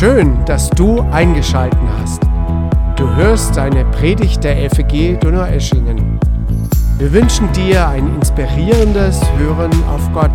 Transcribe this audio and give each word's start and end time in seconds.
Schön, 0.00 0.42
dass 0.46 0.70
du 0.70 1.02
eingeschalten 1.12 1.86
hast. 1.98 2.22
Du 2.96 3.06
hörst 3.16 3.58
eine 3.58 3.84
Predigt 3.84 4.42
der 4.42 4.70
FEG 4.70 5.20
Donaueschingen. 5.20 6.18
Wir 6.96 7.12
wünschen 7.12 7.52
dir 7.52 7.86
ein 7.86 8.14
inspirierendes 8.14 9.20
Hören 9.36 9.70
auf 9.84 10.10
Gott. 10.14 10.34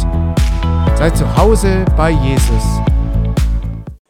Sei 0.96 1.10
zu 1.10 1.36
Hause 1.36 1.84
bei 1.98 2.12
Jesus. 2.12 2.64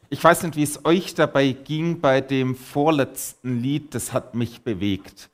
Ich 0.09 0.21
weiß 0.21 0.43
nicht, 0.43 0.57
wie 0.57 0.63
es 0.63 0.83
euch 0.83 1.15
dabei 1.15 1.53
ging 1.53 2.01
bei 2.01 2.19
dem 2.19 2.57
vorletzten 2.57 3.61
Lied, 3.61 3.95
das 3.95 4.11
hat 4.11 4.35
mich 4.35 4.61
bewegt. 4.61 5.29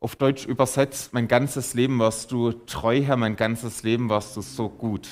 Auf 0.00 0.16
Deutsch 0.16 0.44
übersetzt, 0.44 1.14
mein 1.14 1.28
ganzes 1.28 1.72
Leben 1.74 2.00
warst 2.00 2.32
du 2.32 2.50
treu, 2.50 3.00
Herr, 3.00 3.16
mein 3.16 3.36
ganzes 3.36 3.84
Leben 3.84 4.08
warst 4.08 4.36
du 4.36 4.40
so 4.40 4.68
gut. 4.68 5.08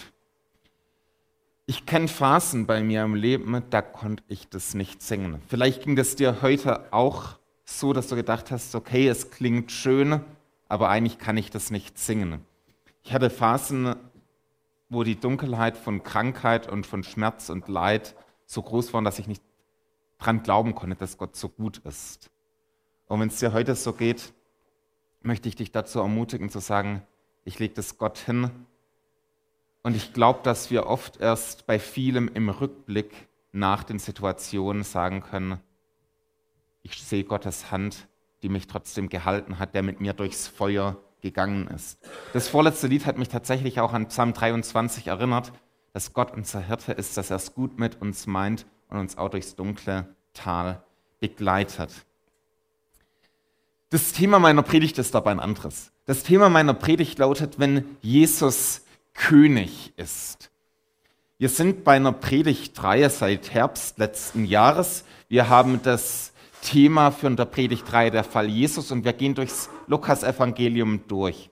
Ich 1.68 1.84
kenne 1.84 2.06
Phasen 2.06 2.64
bei 2.66 2.80
mir 2.80 3.02
im 3.02 3.16
Leben, 3.16 3.60
da 3.70 3.82
konnte 3.82 4.22
ich 4.28 4.48
das 4.48 4.74
nicht 4.74 5.02
singen. 5.02 5.42
Vielleicht 5.48 5.82
ging 5.82 5.96
das 5.96 6.14
dir 6.14 6.40
heute 6.40 6.92
auch 6.92 7.40
so, 7.64 7.92
dass 7.92 8.06
du 8.06 8.14
gedacht 8.14 8.52
hast, 8.52 8.76
okay, 8.76 9.08
es 9.08 9.32
klingt 9.32 9.72
schön, 9.72 10.20
aber 10.68 10.88
eigentlich 10.90 11.18
kann 11.18 11.36
ich 11.36 11.50
das 11.50 11.72
nicht 11.72 11.98
singen. 11.98 12.46
Ich 13.02 13.12
hatte 13.12 13.30
Phasen, 13.30 13.96
wo 14.88 15.02
die 15.02 15.18
Dunkelheit 15.18 15.76
von 15.76 16.04
Krankheit 16.04 16.70
und 16.70 16.86
von 16.86 17.02
Schmerz 17.02 17.50
und 17.50 17.66
Leid 17.66 18.14
so 18.46 18.62
groß 18.62 18.94
war, 18.94 19.02
dass 19.02 19.18
ich 19.18 19.26
nicht 19.26 19.42
dran 20.18 20.44
glauben 20.44 20.76
konnte, 20.76 20.94
dass 20.94 21.18
Gott 21.18 21.34
so 21.34 21.48
gut 21.48 21.78
ist. 21.78 22.30
Und 23.08 23.18
wenn 23.18 23.28
es 23.28 23.40
dir 23.40 23.52
heute 23.52 23.74
so 23.74 23.92
geht, 23.92 24.32
möchte 25.20 25.48
ich 25.48 25.56
dich 25.56 25.72
dazu 25.72 25.98
ermutigen 25.98 26.48
zu 26.48 26.60
sagen, 26.60 27.02
ich 27.44 27.58
lege 27.58 27.74
das 27.74 27.98
Gott 27.98 28.18
hin 28.18 28.52
und 29.86 29.94
ich 29.94 30.12
glaube, 30.12 30.40
dass 30.42 30.72
wir 30.72 30.86
oft 30.86 31.20
erst 31.20 31.64
bei 31.68 31.78
vielem 31.78 32.26
im 32.34 32.48
Rückblick 32.48 33.28
nach 33.52 33.84
den 33.84 34.00
Situationen 34.00 34.82
sagen 34.82 35.20
können, 35.20 35.60
ich 36.82 37.00
sehe 37.04 37.22
Gottes 37.22 37.70
Hand, 37.70 38.08
die 38.42 38.48
mich 38.48 38.66
trotzdem 38.66 39.08
gehalten 39.08 39.60
hat, 39.60 39.76
der 39.76 39.84
mit 39.84 40.00
mir 40.00 40.12
durchs 40.12 40.48
Feuer 40.48 40.96
gegangen 41.20 41.68
ist. 41.68 42.00
Das 42.32 42.48
vorletzte 42.48 42.88
Lied 42.88 43.06
hat 43.06 43.16
mich 43.16 43.28
tatsächlich 43.28 43.78
auch 43.78 43.92
an 43.92 44.08
Psalm 44.08 44.32
23 44.32 45.06
erinnert, 45.06 45.52
dass 45.92 46.12
Gott 46.12 46.32
unser 46.32 46.58
Hirte 46.58 46.90
ist, 46.90 47.16
dass 47.16 47.30
er 47.30 47.36
es 47.36 47.54
gut 47.54 47.78
mit 47.78 48.02
uns 48.02 48.26
meint 48.26 48.66
und 48.88 48.98
uns 48.98 49.16
auch 49.16 49.28
durchs 49.28 49.54
dunkle 49.54 50.16
Tal 50.34 50.82
begleitet. 51.20 51.92
Das 53.90 54.10
Thema 54.10 54.40
meiner 54.40 54.62
Predigt 54.62 54.98
ist 54.98 55.14
dabei 55.14 55.30
ein 55.30 55.38
anderes. 55.38 55.92
Das 56.06 56.24
Thema 56.24 56.48
meiner 56.48 56.74
Predigt 56.74 57.20
lautet, 57.20 57.60
wenn 57.60 57.84
Jesus 58.02 58.82
König 59.16 59.92
ist. 59.96 60.50
Wir 61.38 61.48
sind 61.48 61.84
bei 61.84 61.96
einer 61.96 62.12
Predigtreihe 62.12 63.10
seit 63.10 63.52
Herbst 63.52 63.98
letzten 63.98 64.44
Jahres. 64.44 65.04
Wir 65.28 65.48
haben 65.48 65.80
das 65.82 66.32
Thema 66.62 67.10
für 67.10 67.30
der 67.30 67.44
Predigtreihe 67.44 68.10
der 68.10 68.24
Fall 68.24 68.48
Jesus 68.48 68.90
und 68.90 69.04
wir 69.04 69.12
gehen 69.12 69.34
durchs 69.34 69.68
Lukas-Evangelium 69.86 71.00
durch. 71.08 71.50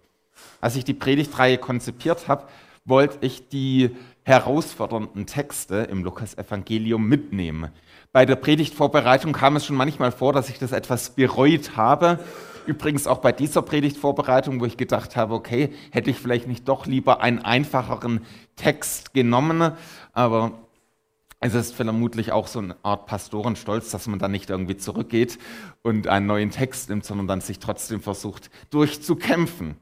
Als 0.61 0.77
ich 0.77 0.85
die 0.85 0.95
Predigtreihe 0.95 1.59
konzipiert 1.59 2.29
habe, 2.29 2.49
wollte 2.85 3.19
ich 3.21 3.49
die 3.49 3.97
herausfordernden 4.25 5.27
Texte 5.27 5.77
im 5.91 6.05
Lukas-Evangelium 6.05 7.07
mitnehmen. 7.07 7.71
Bei 8.13 8.25
der 8.27 8.37
Predigtvorbereitung 8.37 9.33
kam 9.33 9.57
es 9.57 9.67
schon 9.67 9.77
manchmal 9.77 10.13
vor, 10.13 10.33
dass 10.33 10.49
ich 10.49 10.59
das 10.59 10.73
etwas 10.73 11.11
bereut 11.11 11.77
habe, 11.77 12.19
Übrigens 12.67 13.07
auch 13.07 13.19
bei 13.19 13.33
dieser 13.33 13.63
Predigtvorbereitung, 13.63 14.61
wo 14.61 14.65
ich 14.65 14.77
gedacht 14.77 15.17
habe, 15.17 15.35
okay, 15.35 15.71
hätte 15.91 16.11
ich 16.11 16.19
vielleicht 16.19 16.49
nicht 16.49 16.69
doch 16.69 16.87
lieber 16.87 17.21
einen 17.21 17.41
einfacheren 17.41 18.21
Text 18.57 19.13
genommen, 19.13 19.73
aber 20.13 20.53
es 21.41 21.53
ist 21.53 21.75
vermutlich 21.75 22.33
auch 22.33 22.47
so 22.47 22.61
eine 22.61 22.77
Art 22.83 23.05
Pastorenstolz, 23.05 23.91
dass 23.91 24.07
man 24.07 24.19
dann 24.19 24.31
nicht 24.31 24.49
irgendwie 24.49 24.79
zurückgeht 24.79 25.39
und 25.83 26.09
einen 26.09 26.27
neuen 26.27 26.51
Text 26.51 26.89
nimmt, 26.89 27.05
sondern 27.05 27.27
dann 27.27 27.43
sich 27.43 27.59
trotzdem 27.59 28.01
versucht 28.01 28.51
durchzukämpfen. 28.71 29.77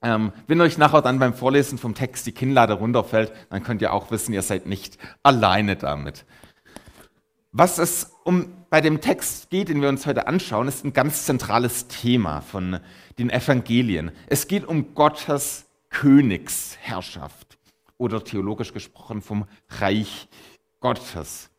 Ähm, 0.00 0.32
wenn 0.46 0.60
euch 0.62 0.78
nachher 0.78 1.02
dann 1.02 1.18
beim 1.18 1.34
Vorlesen 1.34 1.76
vom 1.76 1.94
Text 1.94 2.26
die 2.26 2.32
Kinnlade 2.32 2.72
runterfällt, 2.72 3.32
dann 3.50 3.62
könnt 3.62 3.82
ihr 3.82 3.92
auch 3.92 4.10
wissen, 4.10 4.32
ihr 4.32 4.40
seid 4.40 4.66
nicht 4.66 4.96
alleine 5.22 5.76
damit. 5.76 6.24
Was 7.52 7.78
es 7.78 8.12
um 8.24 8.46
bei 8.70 8.80
dem 8.80 9.00
Text 9.00 9.50
geht, 9.50 9.68
den 9.68 9.80
wir 9.80 9.88
uns 9.88 10.06
heute 10.06 10.26
anschauen, 10.26 10.68
ist 10.68 10.84
ein 10.84 10.92
ganz 10.92 11.24
zentrales 11.24 11.88
Thema 11.88 12.40
von 12.40 12.80
den 13.18 13.30
Evangelien. 13.30 14.10
Es 14.26 14.48
geht 14.48 14.66
um 14.66 14.94
Gottes 14.94 15.66
Königsherrschaft 15.90 17.58
oder 17.98 18.22
theologisch 18.22 18.72
gesprochen 18.72 19.22
vom 19.22 19.46
Reich 19.78 20.28
Gottes. 20.80 21.50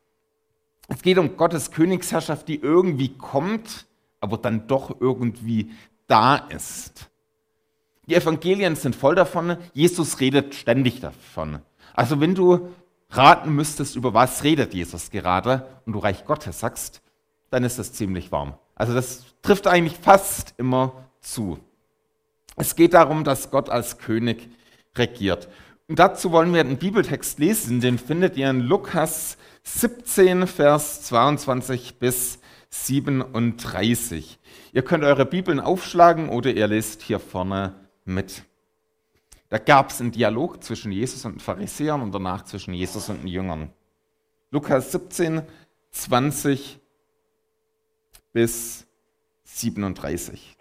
Es 0.88 1.02
geht 1.02 1.18
um 1.18 1.36
Gottes 1.36 1.70
Königsherrschaft, 1.70 2.48
die 2.48 2.60
irgendwie 2.60 3.10
kommt, 3.16 3.86
aber 4.20 4.38
dann 4.38 4.66
doch 4.66 5.00
irgendwie 5.00 5.70
da 6.06 6.36
ist. 6.36 7.10
Die 8.06 8.14
Evangelien 8.14 8.74
sind 8.74 8.96
voll 8.96 9.14
davon, 9.14 9.56
Jesus 9.74 10.20
redet 10.20 10.54
ständig 10.54 11.00
davon. 11.00 11.60
Also 11.94 12.20
wenn 12.20 12.34
du 12.34 12.68
raten 13.10 13.54
müsstest, 13.54 13.96
über 13.96 14.14
was 14.14 14.44
redet 14.44 14.74
Jesus 14.74 15.10
gerade 15.10 15.66
und 15.86 15.92
du 15.94 15.98
Reich 15.98 16.24
Gottes 16.24 16.60
sagst, 16.60 17.00
dann 17.50 17.64
ist 17.64 17.78
es 17.78 17.92
ziemlich 17.92 18.30
warm. 18.32 18.54
Also 18.74 18.94
das 18.94 19.24
trifft 19.42 19.66
eigentlich 19.66 19.96
fast 19.96 20.54
immer 20.58 20.92
zu. 21.20 21.58
Es 22.56 22.76
geht 22.76 22.94
darum, 22.94 23.24
dass 23.24 23.50
Gott 23.50 23.70
als 23.70 23.98
König 23.98 24.48
regiert. 24.96 25.48
Und 25.88 25.98
dazu 25.98 26.32
wollen 26.32 26.52
wir 26.52 26.60
einen 26.60 26.76
Bibeltext 26.76 27.38
lesen, 27.38 27.80
den 27.80 27.98
findet 27.98 28.36
ihr 28.36 28.50
in 28.50 28.60
Lukas 28.60 29.38
17, 29.62 30.46
Vers 30.46 31.02
22 31.04 31.98
bis 31.98 32.38
37. 32.70 34.38
Ihr 34.72 34.82
könnt 34.82 35.04
eure 35.04 35.24
Bibeln 35.24 35.60
aufschlagen 35.60 36.28
oder 36.28 36.50
ihr 36.50 36.66
lest 36.66 37.02
hier 37.02 37.18
vorne 37.18 37.74
mit. 38.04 38.42
Da 39.48 39.58
gab 39.58 39.90
es 39.90 40.00
einen 40.00 40.12
Dialog 40.12 40.62
zwischen 40.62 40.92
Jesus 40.92 41.24
und 41.24 41.34
den 41.34 41.40
Pharisäern 41.40 42.02
und 42.02 42.12
danach 42.12 42.44
zwischen 42.44 42.74
Jesus 42.74 43.08
und 43.08 43.22
den 43.22 43.28
Jüngern. 43.28 43.72
Lukas 44.50 44.92
17, 44.92 45.42
20 45.90 46.78
bis 48.32 48.86
37. 49.44 50.56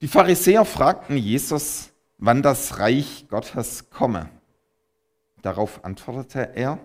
Die 0.00 0.08
Pharisäer 0.08 0.64
fragten 0.64 1.16
Jesus, 1.16 1.92
wann 2.18 2.42
das 2.42 2.78
Reich 2.78 3.26
Gottes 3.28 3.90
komme. 3.90 4.28
Darauf 5.42 5.84
antwortete 5.84 6.56
er, 6.56 6.78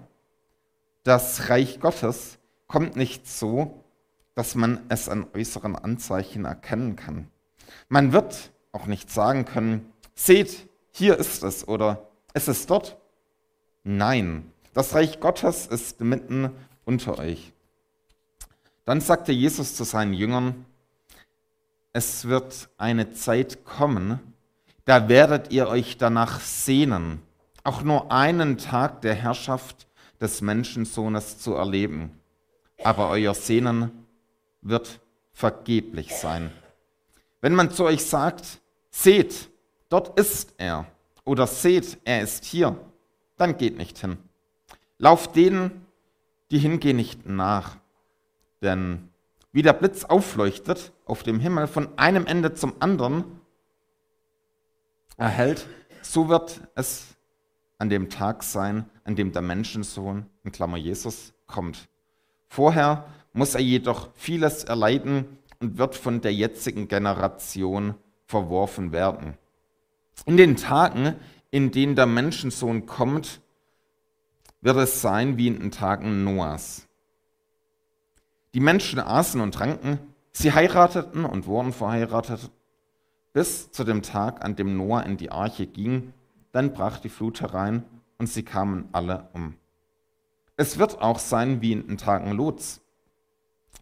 das 1.04 1.50
Reich 1.50 1.80
Gottes 1.80 2.38
kommt 2.68 2.96
nicht 2.96 3.28
so, 3.28 3.84
dass 4.36 4.56
man 4.56 4.82
es 4.90 5.10
an 5.10 5.26
äußeren 5.34 5.76
Anzeichen 5.76 6.46
erkennen 6.46 6.96
kann. 6.96 7.32
Man 7.88 8.14
wird 8.14 8.52
auch 8.78 8.86
nicht 8.86 9.10
sagen 9.10 9.46
können, 9.46 9.92
seht, 10.14 10.68
hier 10.92 11.18
ist 11.18 11.44
es 11.44 11.68
oder 11.68 12.08
es 12.34 12.48
ist 12.48 12.70
dort. 12.70 12.98
Nein, 13.84 14.52
das 14.74 14.94
Reich 14.94 15.20
Gottes 15.20 15.66
ist 15.66 16.02
mitten 16.02 16.52
unter 16.86 17.18
euch. 17.18 17.54
Dann 18.86 19.02
sagte 19.02 19.32
Jesus 19.32 19.76
zu 19.76 19.84
seinen 19.84 20.14
Jüngern, 20.14 20.66
es 21.92 22.28
wird 22.28 22.70
eine 22.78 23.14
Zeit 23.14 23.66
kommen, 23.66 24.20
da 24.86 25.10
werdet 25.10 25.52
ihr 25.52 25.68
euch 25.68 25.98
danach 25.98 26.40
sehnen, 26.40 27.24
auch 27.64 27.82
nur 27.82 28.12
einen 28.12 28.60
Tag 28.60 29.02
der 29.02 29.16
Herrschaft 29.16 29.88
des 30.22 30.42
Menschensohnes 30.42 31.40
zu 31.40 31.56
erleben. 31.56 32.12
Aber 32.84 33.10
euer 33.10 33.34
Sehnen 33.34 34.06
wird 34.62 35.00
vergeblich 35.34 36.14
sein. 36.14 36.52
Wenn 37.42 37.56
man 37.56 37.72
zu 37.72 37.84
euch 37.84 38.06
sagt, 38.06 38.60
seht, 38.98 39.50
dort 39.90 40.20
ist 40.20 40.54
er, 40.58 40.88
oder 41.24 41.46
seht, 41.46 42.00
er 42.04 42.22
ist 42.22 42.46
hier, 42.46 42.76
dann 43.38 43.58
geht 43.58 43.78
nicht 43.78 44.00
hin. 44.00 44.18
Lauft 44.98 45.36
denen, 45.36 45.86
die 46.50 46.58
hingehen, 46.58 46.98
nicht 46.98 47.28
nach. 47.28 47.78
Denn 48.62 49.10
wie 49.52 49.62
der 49.62 49.74
Blitz 49.74 50.04
aufleuchtet 50.04 50.92
auf 51.06 51.22
dem 51.22 51.40
Himmel 51.40 51.68
von 51.68 51.96
einem 51.98 52.26
Ende 52.26 52.54
zum 52.54 52.74
anderen 52.80 53.24
erhält, 55.18 55.68
so 56.02 56.28
wird 56.30 56.62
es 56.76 57.16
an 57.78 57.90
dem 57.90 58.10
Tag 58.10 58.42
sein, 58.42 58.90
an 59.04 59.16
dem 59.16 59.32
der 59.32 59.44
Menschensohn, 59.44 60.26
in 60.44 60.52
Klammer 60.52 60.78
Jesus, 60.78 61.34
kommt. 61.46 61.88
Vorher 62.48 63.06
muss 63.34 63.54
er 63.54 63.62
jedoch 63.62 64.10
vieles 64.16 64.64
erleiden 64.64 65.38
und 65.60 65.78
wird 65.78 65.96
von 65.96 66.22
der 66.22 66.34
jetzigen 66.34 66.88
Generation 66.88 67.94
verworfen 68.28 68.92
werden. 68.92 69.38
In 70.26 70.38
den 70.38 70.56
Tagen, 70.56 71.16
in 71.50 71.72
denen 71.72 71.96
der 71.96 72.06
Menschensohn 72.06 72.86
kommt, 72.86 73.42
wird 74.62 74.78
es 74.78 75.02
sein 75.02 75.38
wie 75.38 75.48
in 75.48 75.60
den 75.60 75.72
Tagen 75.72 76.24
Noahs. 76.24 76.88
Die 78.54 78.60
Menschen 78.60 79.00
aßen 79.00 79.40
und 79.40 79.54
tranken, 79.54 80.00
sie 80.32 80.52
heirateten 80.52 81.26
und 81.26 81.46
wurden 81.46 81.74
verheiratet, 81.74 82.52
bis 83.34 83.72
zu 83.72 83.84
dem 83.84 84.02
Tag, 84.02 84.44
an 84.44 84.56
dem 84.56 84.76
Noah 84.78 85.04
in 85.04 85.18
die 85.18 85.32
Arche 85.32 85.68
ging. 85.68 86.14
Dann 86.52 86.74
brach 86.74 87.00
die 87.00 87.10
Flut 87.10 87.40
herein 87.42 87.86
und 88.18 88.28
sie 88.28 88.44
kamen 88.44 88.90
alle 88.92 89.30
um. 89.34 89.56
Es 90.56 90.80
wird 90.80 91.02
auch 91.02 91.20
sein 91.20 91.62
wie 91.62 91.74
in 91.74 91.88
den 91.88 91.98
Tagen 91.98 92.32
Lots. 92.32 92.82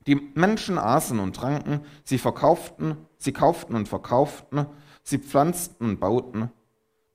Die 0.08 0.16
Menschen 0.16 0.78
aßen 0.78 1.20
und 1.20 1.36
tranken, 1.36 1.82
sie 2.04 2.18
verkauften, 2.18 2.98
sie 3.18 3.34
kauften 3.34 3.76
und 3.76 3.88
verkauften, 3.88 4.66
sie 5.04 5.18
pflanzten 5.18 5.90
und 5.90 6.00
bauten. 6.00 6.52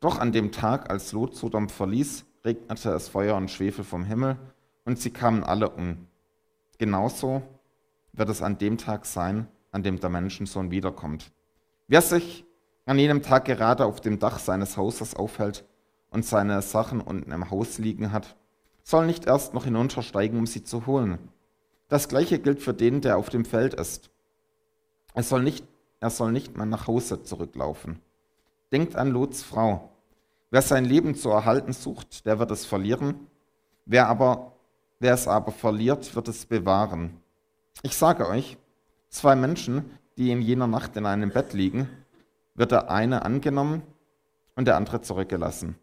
Doch 0.01 0.19
an 0.19 0.33
dem 0.33 0.53
Tag, 0.53 0.91
als 0.91 1.13
Lot 1.13 1.37
Sodom 1.37 1.69
verließ, 1.69 2.25
regnete 2.45 2.91
es 2.91 3.09
Feuer 3.09 3.37
und 3.37 3.51
Schwefel 3.51 3.85
vom 3.85 4.05
Himmel 4.05 4.39
und 4.85 4.99
sie 4.99 5.11
kamen 5.11 5.45
alle 5.45 5.71
um. 5.71 6.07
Genauso 6.79 7.43
wird 8.13 8.29
es 8.31 8.43
an 8.43 8.59
dem 8.59 8.79
Tag 8.79 9.07
sein, 9.07 9.47
an 9.73 9.83
dem 9.83 10.01
der 10.01 10.11
Menschensohn 10.11 10.71
wiederkommt. 10.71 11.31
Wer 11.89 12.03
sich 12.03 12.45
an 12.87 12.99
jenem 12.99 13.23
Tag 13.23 13.45
gerade 13.45 13.85
auf 13.85 14.01
dem 14.01 14.19
Dach 14.19 14.39
seines 14.39 14.77
Hauses 14.77 15.15
aufhält 15.15 15.65
und 16.11 16.25
seine 16.25 16.63
Sachen 16.63 17.01
unten 17.01 17.31
im 17.33 17.51
Haus 17.51 17.79
liegen 17.79 18.13
hat, 18.13 18.37
soll 18.83 19.07
nicht 19.07 19.27
erst 19.27 19.55
noch 19.55 19.65
hinuntersteigen, 19.65 20.39
um 20.39 20.47
sie 20.47 20.65
zu 20.65 20.87
holen. 20.87 21.19
Das 21.89 22.09
gleiche 22.09 22.39
gilt 22.39 22.61
für 22.61 22.75
den, 22.75 23.01
der 23.01 23.19
auf 23.19 23.29
dem 23.29 23.45
Feld 23.45 23.75
ist. 23.75 24.11
Er 25.15 25.23
soll 25.23 25.43
nicht, 25.43 25.67
er 26.01 26.11
soll 26.11 26.33
nicht 26.33 26.57
mehr 26.57 26.67
nach 26.67 26.87
Hause 26.87 27.23
zurücklaufen. 27.23 28.01
Denkt 28.73 28.97
an 28.97 29.11
Lots 29.11 29.43
Frau. 29.43 29.91
Wer 30.51 30.63
sein 30.63 30.85
Leben 30.85 31.15
zu 31.15 31.31
erhalten 31.31 31.73
sucht, 31.73 32.27
der 32.27 32.39
wird 32.39 32.51
es 32.51 32.65
verlieren. 32.65 33.29
Wer, 33.85 34.09
aber, 34.09 34.53
wer 34.99 35.15
es 35.15 35.29
aber 35.29 35.53
verliert, 35.53 36.15
wird 36.17 36.29
es 36.29 36.47
bewahren. 36.47 37.21
Ich 37.83 37.97
sage 37.97 38.27
euch, 38.29 38.57
zwei 39.11 39.37
Menschen, 39.37 39.91
die 40.17 40.31
in 40.31 40.43
jener 40.43 40.67
Nacht 40.67 40.97
in 40.97 41.07
einem 41.07 41.31
Bett 41.31 41.53
liegen, 41.53 41.89
wird 42.55 42.73
der 42.73 42.91
eine 42.91 43.25
angenommen 43.25 43.83
und 44.57 44.67
der 44.67 44.77
andere 44.77 45.01
zurückgelassen. 45.03 45.77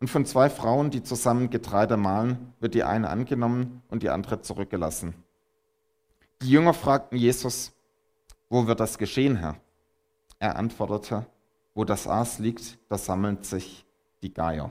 Und 0.00 0.08
von 0.08 0.26
zwei 0.26 0.50
Frauen, 0.50 0.90
die 0.90 1.02
zusammen 1.02 1.50
Getreide 1.50 1.96
mahlen, 1.96 2.52
wird 2.58 2.74
die 2.74 2.82
eine 2.82 3.08
angenommen 3.08 3.82
und 3.88 4.02
die 4.02 4.10
andere 4.10 4.40
zurückgelassen. 4.40 5.14
Die 6.42 6.50
Jünger 6.50 6.74
fragten 6.74 7.16
Jesus, 7.16 7.72
wo 8.52 8.66
wird 8.66 8.80
das 8.80 8.98
geschehen, 8.98 9.36
Herr? 9.36 9.56
Er 10.38 10.56
antwortete, 10.56 11.24
wo 11.74 11.86
das 11.86 12.06
Aas 12.06 12.38
liegt, 12.38 12.78
da 12.90 12.98
sammeln 12.98 13.42
sich 13.42 13.86
die 14.20 14.34
Geier. 14.34 14.70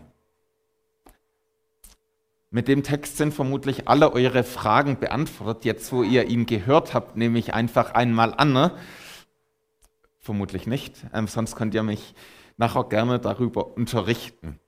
Mit 2.51 2.68
dem 2.68 2.83
Text 2.83 3.18
sind 3.18 3.33
vermutlich 3.33 3.88
alle 3.88 4.13
eure 4.13 4.44
Fragen 4.44 5.00
beantwortet, 5.00 5.66
jetzt 5.66 5.92
wo 5.92 6.04
ihr 6.04 6.28
ihn 6.28 6.45
gehört 6.45 6.94
habt, 6.94 7.18
nehme 7.18 7.39
ich 7.39 7.56
einfach 7.56 7.95
einmal 7.95 8.36
an. 8.36 8.54
Ne? 8.54 8.72
Vermutlich 10.19 10.68
nicht, 10.68 11.04
ähm, 11.12 11.28
sonst 11.28 11.56
könnt 11.56 11.74
ihr 11.74 11.81
mich 11.81 12.13
nachher 12.57 12.83
gerne 12.83 13.18
darüber 13.18 13.75
unterrichten. 13.75 14.60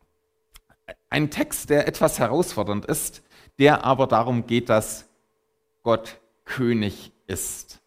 Ein 1.11 1.29
Text, 1.29 1.69
der 1.69 1.87
etwas 1.87 2.17
herausfordernd 2.17 2.87
ist, 2.87 3.21
der 3.59 3.83
aber 3.83 4.07
darum 4.07 4.47
geht, 4.47 4.69
dass 4.69 5.07
Gott 5.83 6.19
König 6.45 7.11
ist. 7.27 7.82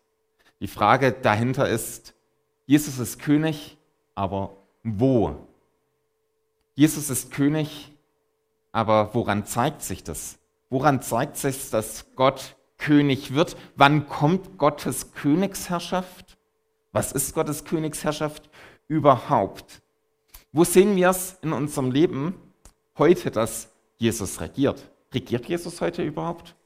Die 0.60 0.68
Frage 0.68 1.12
dahinter 1.12 1.68
ist, 1.68 2.14
Jesus 2.66 2.98
ist 2.98 3.18
König, 3.20 3.76
aber 4.14 4.56
wo? 4.82 5.46
Jesus 6.74 7.10
ist 7.10 7.30
König, 7.30 7.92
aber 8.72 9.14
woran 9.14 9.46
zeigt 9.46 9.82
sich 9.82 10.02
das? 10.02 10.38
Woran 10.70 11.02
zeigt 11.02 11.36
sich, 11.36 11.70
dass 11.70 12.06
Gott 12.16 12.56
König 12.78 13.34
wird? 13.34 13.56
Wann 13.76 14.08
kommt 14.08 14.58
Gottes 14.58 15.12
Königsherrschaft? 15.12 16.36
Was 16.92 17.12
ist 17.12 17.34
Gottes 17.34 17.64
Königsherrschaft 17.64 18.48
überhaupt? 18.88 19.82
Wo 20.52 20.64
sehen 20.64 20.96
wir 20.96 21.10
es 21.10 21.36
in 21.42 21.52
unserem 21.52 21.90
Leben 21.90 22.34
heute, 22.96 23.30
dass 23.30 23.70
Jesus 23.98 24.40
regiert? 24.40 24.90
Regiert 25.12 25.46
Jesus 25.46 25.80
heute 25.80 26.02
überhaupt? 26.02 26.56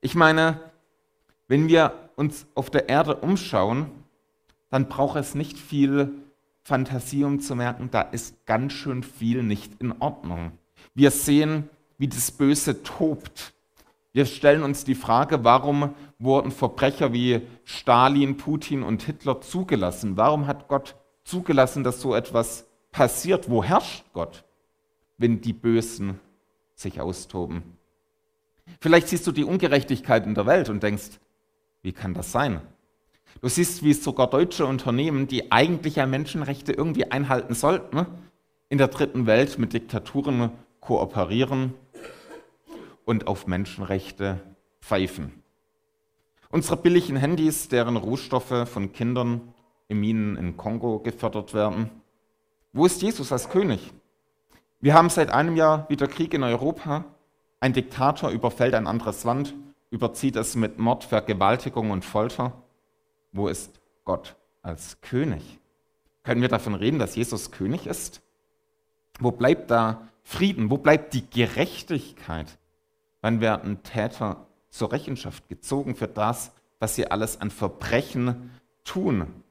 Ich 0.00 0.14
meine, 0.14 0.60
wenn 1.48 1.68
wir 1.68 2.10
uns 2.14 2.46
auf 2.54 2.70
der 2.70 2.88
Erde 2.88 3.16
umschauen, 3.16 3.86
dann 4.70 4.88
braucht 4.88 5.16
es 5.16 5.34
nicht 5.34 5.58
viel 5.58 6.12
Fantasie, 6.62 7.24
um 7.24 7.40
zu 7.40 7.56
merken, 7.56 7.88
da 7.90 8.02
ist 8.02 8.44
ganz 8.44 8.74
schön 8.74 9.02
viel 9.02 9.42
nicht 9.42 9.72
in 9.80 9.92
Ordnung. 10.00 10.52
Wir 10.94 11.10
sehen, 11.10 11.70
wie 11.96 12.08
das 12.08 12.30
Böse 12.30 12.82
tobt. 12.82 13.54
Wir 14.12 14.26
stellen 14.26 14.62
uns 14.62 14.84
die 14.84 14.94
Frage, 14.94 15.44
warum 15.44 15.94
wurden 16.18 16.50
Verbrecher 16.50 17.12
wie 17.12 17.40
Stalin, 17.64 18.36
Putin 18.36 18.82
und 18.82 19.02
Hitler 19.02 19.40
zugelassen? 19.40 20.16
Warum 20.16 20.46
hat 20.46 20.68
Gott 20.68 20.96
zugelassen, 21.24 21.84
dass 21.84 22.00
so 22.00 22.14
etwas 22.14 22.66
passiert? 22.90 23.48
Wo 23.48 23.64
herrscht 23.64 24.04
Gott, 24.12 24.44
wenn 25.16 25.40
die 25.40 25.52
Bösen 25.54 26.20
sich 26.74 27.00
austoben? 27.00 27.62
Vielleicht 28.80 29.08
siehst 29.08 29.26
du 29.26 29.32
die 29.32 29.44
Ungerechtigkeit 29.44 30.26
in 30.26 30.34
der 30.34 30.46
Welt 30.46 30.68
und 30.68 30.82
denkst, 30.82 31.18
wie 31.82 31.92
kann 31.92 32.14
das 32.14 32.32
sein? 32.32 32.60
Du 33.40 33.48
siehst, 33.48 33.82
wie 33.82 33.92
sogar 33.92 34.28
deutsche 34.28 34.66
Unternehmen, 34.66 35.28
die 35.28 35.52
eigentlich 35.52 35.96
ja 35.96 36.06
Menschenrechte 36.06 36.72
irgendwie 36.72 37.10
einhalten 37.10 37.54
sollten, 37.54 38.06
in 38.68 38.78
der 38.78 38.88
dritten 38.88 39.26
Welt 39.26 39.58
mit 39.58 39.72
Diktaturen 39.72 40.50
kooperieren 40.80 41.74
und 43.04 43.26
auf 43.26 43.46
Menschenrechte 43.46 44.40
pfeifen. 44.80 45.42
Unsere 46.50 46.76
billigen 46.76 47.16
Handys, 47.16 47.68
deren 47.68 47.96
Rohstoffe 47.96 48.68
von 48.68 48.92
Kindern 48.92 49.54
in 49.88 50.00
Minen 50.00 50.36
in 50.36 50.56
Kongo 50.56 50.98
gefördert 50.98 51.54
werden. 51.54 51.90
Wo 52.72 52.86
ist 52.86 53.02
Jesus 53.02 53.32
als 53.32 53.48
König? 53.48 53.92
Wir 54.80 54.94
haben 54.94 55.10
seit 55.10 55.30
einem 55.30 55.56
Jahr 55.56 55.88
wieder 55.88 56.06
Krieg 56.06 56.34
in 56.34 56.42
Europa. 56.42 57.04
Ein 57.60 57.72
Diktator 57.72 58.30
überfällt 58.30 58.74
ein 58.74 58.86
anderes 58.86 59.24
Land, 59.24 59.54
überzieht 59.90 60.36
es 60.36 60.56
mit 60.56 60.78
Mord, 60.78 61.04
Vergewaltigung 61.04 61.90
und 61.90 62.04
Folter. 62.04 62.52
Wo 63.32 63.48
ist 63.48 63.80
Gott 64.04 64.36
als 64.62 65.00
König? 65.00 65.58
Können 66.22 66.42
wir 66.42 66.48
davon 66.48 66.74
reden, 66.74 66.98
dass 66.98 67.16
Jesus 67.16 67.50
König 67.50 67.86
ist? 67.86 68.20
Wo 69.18 69.30
bleibt 69.30 69.70
da 69.70 70.08
Frieden? 70.22 70.70
Wo 70.70 70.78
bleibt 70.78 71.14
die 71.14 71.28
Gerechtigkeit? 71.28 72.58
Wann 73.20 73.40
werden 73.40 73.82
Täter 73.82 74.46
zur 74.70 74.92
Rechenschaft 74.92 75.48
gezogen 75.48 75.94
für 75.94 76.06
das, 76.06 76.52
was 76.78 76.94
sie 76.94 77.10
alles 77.10 77.40
an 77.40 77.50
Verbrechen 77.50 78.50
tun? 78.84 79.42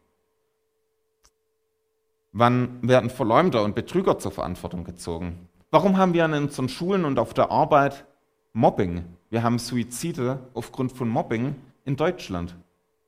Wann 2.32 2.88
werden 2.88 3.10
Verleumder 3.10 3.64
und 3.64 3.74
Betrüger 3.74 4.20
zur 4.20 4.32
Verantwortung 4.32 4.84
gezogen? 4.84 5.50
Warum 5.72 5.98
haben 5.98 6.14
wir 6.14 6.24
in 6.26 6.34
unseren 6.34 6.70
Schulen 6.70 7.04
und 7.04 7.18
auf 7.20 7.34
der 7.34 7.50
Arbeit 7.50 8.06
Mobbing? 8.54 9.17
Wir 9.30 9.44
haben 9.44 9.60
Suizide 9.60 10.40
aufgrund 10.54 10.92
von 10.92 11.10
Mobbing 11.10 11.56
in 11.86 11.96
Deutschland. 11.96 12.56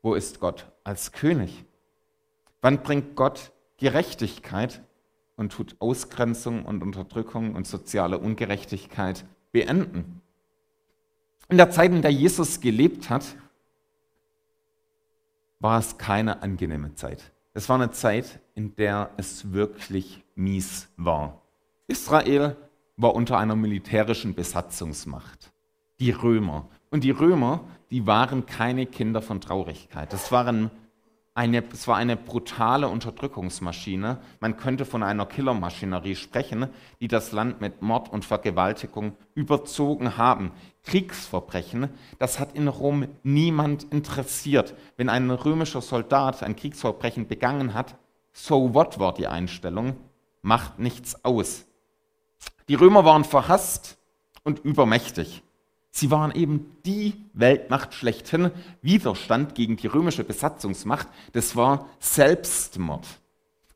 Wo 0.02 0.14
ist 0.14 0.40
Gott 0.40 0.72
als 0.84 1.12
König? 1.12 1.66
Wann 2.62 2.84
bringt 2.84 3.16
Gott 3.16 3.52
Gerechtigkeit 3.78 4.82
und 5.38 5.54
tut 5.54 5.78
Ausgrenzung 5.80 6.66
und 6.66 6.84
Unterdrückung 6.84 7.56
und 7.56 7.66
soziale 7.66 8.18
Ungerechtigkeit 8.18 9.26
beenden. 9.54 10.22
In 11.48 11.58
der 11.58 11.72
Zeit, 11.72 11.92
in 11.92 12.02
der 12.02 12.12
Jesus 12.12 12.60
gelebt 12.60 13.10
hat, 13.10 13.24
war 15.60 15.80
es 15.80 15.98
keine 15.98 16.44
angenehme 16.44 16.94
Zeit. 16.96 17.32
Es 17.54 17.70
war 17.70 17.78
eine 17.78 17.92
Zeit, 17.92 18.40
in 18.54 18.76
der 18.76 19.12
es 19.16 19.54
wirklich 19.54 20.24
mies 20.36 20.90
war. 20.98 21.42
Israel 21.88 22.56
war 22.98 23.16
unter 23.16 23.38
einer 23.38 23.56
militärischen 23.56 24.36
Besatzungsmacht. 24.36 25.52
Die 26.00 26.12
Römer. 26.12 26.68
Und 26.92 27.04
die 27.04 27.12
Römer, 27.12 27.62
die 27.92 28.08
waren 28.08 28.46
keine 28.46 28.86
Kinder 28.86 29.22
von 29.22 29.42
Traurigkeit. 29.42 30.12
Das 30.14 30.32
es 31.72 31.88
war 31.88 31.98
eine 31.98 32.18
brutale 32.18 32.88
Unterdrückungsmaschine. 32.88 34.20
Man 34.40 34.58
könnte 34.58 34.86
von 34.86 35.04
einer 35.04 35.26
Killermaschinerie 35.26 36.16
sprechen, 36.16 36.68
die 37.00 37.08
das 37.08 37.32
Land 37.32 37.62
mit 37.62 37.82
Mord 37.82 38.10
und 38.10 38.26
Vergewaltigung 38.26 39.14
überzogen 39.36 40.18
haben. 40.18 40.52
Kriegsverbrechen, 40.84 41.90
das 42.18 42.40
hat 42.40 42.56
in 42.56 42.68
Rom 42.68 43.08
niemand 43.24 43.84
interessiert. 43.86 44.76
Wenn 44.98 45.10
ein 45.10 45.30
römischer 45.30 45.82
Soldat 45.82 46.44
ein 46.44 46.56
Kriegsverbrechen 46.56 47.28
begangen 47.28 47.74
hat, 47.74 47.96
so 48.34 48.74
what 48.74 49.00
war 49.00 49.14
die 49.14 49.28
Einstellung, 49.28 49.96
macht 50.42 50.80
nichts 50.80 51.24
aus. 51.24 51.66
Die 52.68 52.76
Römer 52.76 53.06
waren 53.06 53.24
verhasst 53.24 53.98
und 54.44 54.60
übermächtig. 54.60 55.44
Sie 55.92 56.12
waren 56.12 56.32
eben 56.32 56.78
die 56.86 57.14
Weltmacht 57.34 57.94
schlechthin. 57.94 58.52
Widerstand 58.82 59.56
gegen 59.56 59.76
die 59.78 59.88
römische 59.88 60.24
Besatzungsmacht, 60.24 61.08
das 61.34 61.56
war 61.56 61.88
Selbstmord. 62.00 63.06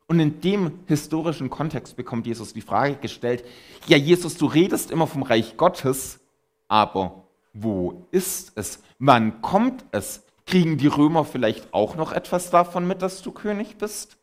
Und 0.06 0.20
in 0.20 0.40
dem 0.40 0.80
historischen 0.86 1.50
Kontext 1.50 1.96
bekommt 1.96 2.26
Jesus 2.26 2.52
die 2.52 2.60
Frage 2.60 2.96
gestellt, 2.96 3.44
ja 3.86 3.96
Jesus, 3.96 4.36
du 4.36 4.46
redest 4.46 4.90
immer 4.90 5.06
vom 5.06 5.22
Reich 5.22 5.56
Gottes, 5.56 6.20
aber 6.68 7.24
wo 7.52 8.06
ist 8.10 8.52
es? 8.56 8.80
Wann 8.98 9.40
kommt 9.40 9.84
es? 9.92 10.22
Kriegen 10.46 10.76
die 10.76 10.88
Römer 10.88 11.24
vielleicht 11.24 11.72
auch 11.72 11.96
noch 11.96 12.12
etwas 12.12 12.50
davon 12.50 12.86
mit, 12.86 13.00
dass 13.00 13.22
du 13.22 13.32
König 13.32 13.76
bist? 13.78 14.18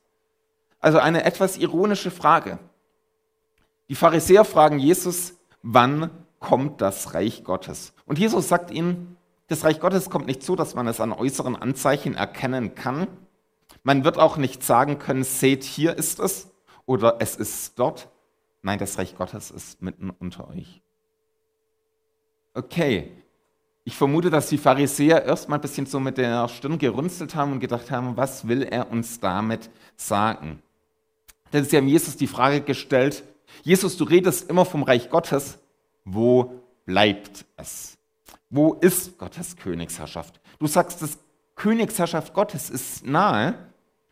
Also 0.79 1.00
eine 1.00 1.24
etwas 1.24 1.57
ironische 1.57 2.12
Frage. 2.12 2.60
Die 3.89 3.95
Pharisäer 3.95 4.45
fragen 4.45 4.79
Jesus, 4.79 5.33
wann 5.63 6.12
kommt 6.41 6.81
das 6.81 7.13
Reich 7.13 7.45
Gottes. 7.45 7.93
Und 8.05 8.19
Jesus 8.19 8.50
sagt 8.50 8.71
ihnen, 8.71 9.15
das 9.48 9.63
Reich 9.63 9.79
Gottes 9.79 10.10
kommt 10.10 10.25
nicht 10.27 10.43
so, 10.43 10.57
dass 10.57 10.75
man 10.75 10.88
es 10.88 11.00
an 11.00 11.13
äußeren 11.13 11.55
Anzeichen 11.55 12.15
erkennen 12.15 12.75
kann. 12.75 13.07
Man 13.83 14.03
wird 14.03 14.17
auch 14.17 14.36
nicht 14.36 14.63
sagen 14.63 15.00
können, 15.00 15.24
seht, 15.24 15.63
hier 15.63 15.95
ist 15.95 16.19
es 16.19 16.51
oder 16.86 17.17
es 17.19 17.38
ist 17.38 17.79
dort. 17.79 18.10
Nein, 18.62 18.79
das 18.79 18.98
Reich 18.98 19.15
Gottes 19.15 19.51
ist 19.51 19.81
mitten 19.81 20.10
unter 20.10 20.50
euch. 20.50 20.81
Okay, 22.53 23.12
ich 23.83 23.95
vermute, 23.95 24.29
dass 24.29 24.50
die 24.50 24.57
Pharisäer 24.57 25.24
erstmal 25.24 25.60
ein 25.60 25.62
bisschen 25.62 25.86
so 25.86 26.00
mit 26.00 26.17
der 26.17 26.48
Stirn 26.48 26.77
gerunzelt 26.77 27.36
haben 27.36 27.53
und 27.53 27.60
gedacht 27.60 27.91
haben, 27.91 28.17
was 28.17 28.48
will 28.48 28.63
er 28.63 28.91
uns 28.91 29.19
damit 29.19 29.69
sagen? 29.95 30.62
Denn 31.53 31.65
sie 31.65 31.77
haben 31.77 31.88
Jesus 31.88 32.17
die 32.17 32.27
Frage 32.27 32.62
gestellt, 32.62 33.24
Jesus, 33.63 33.98
du 33.98 34.05
redest 34.05 34.50
immer 34.50 34.65
vom 34.65 34.83
Reich 34.83 35.10
Gottes, 35.10 35.60
wo 36.05 36.62
bleibt 36.86 37.46
es? 37.58 37.98
Wo 38.50 38.74
ist 38.74 39.17
Gottes 39.17 39.55
Königsherrschaft? 39.55 40.39
Du 40.60 40.67
sagst, 40.67 41.01
das 41.01 41.17
Königsherrschaft 41.55 42.34
Gottes 42.34 42.70
ist 42.70 43.05
nahe, 43.05 43.55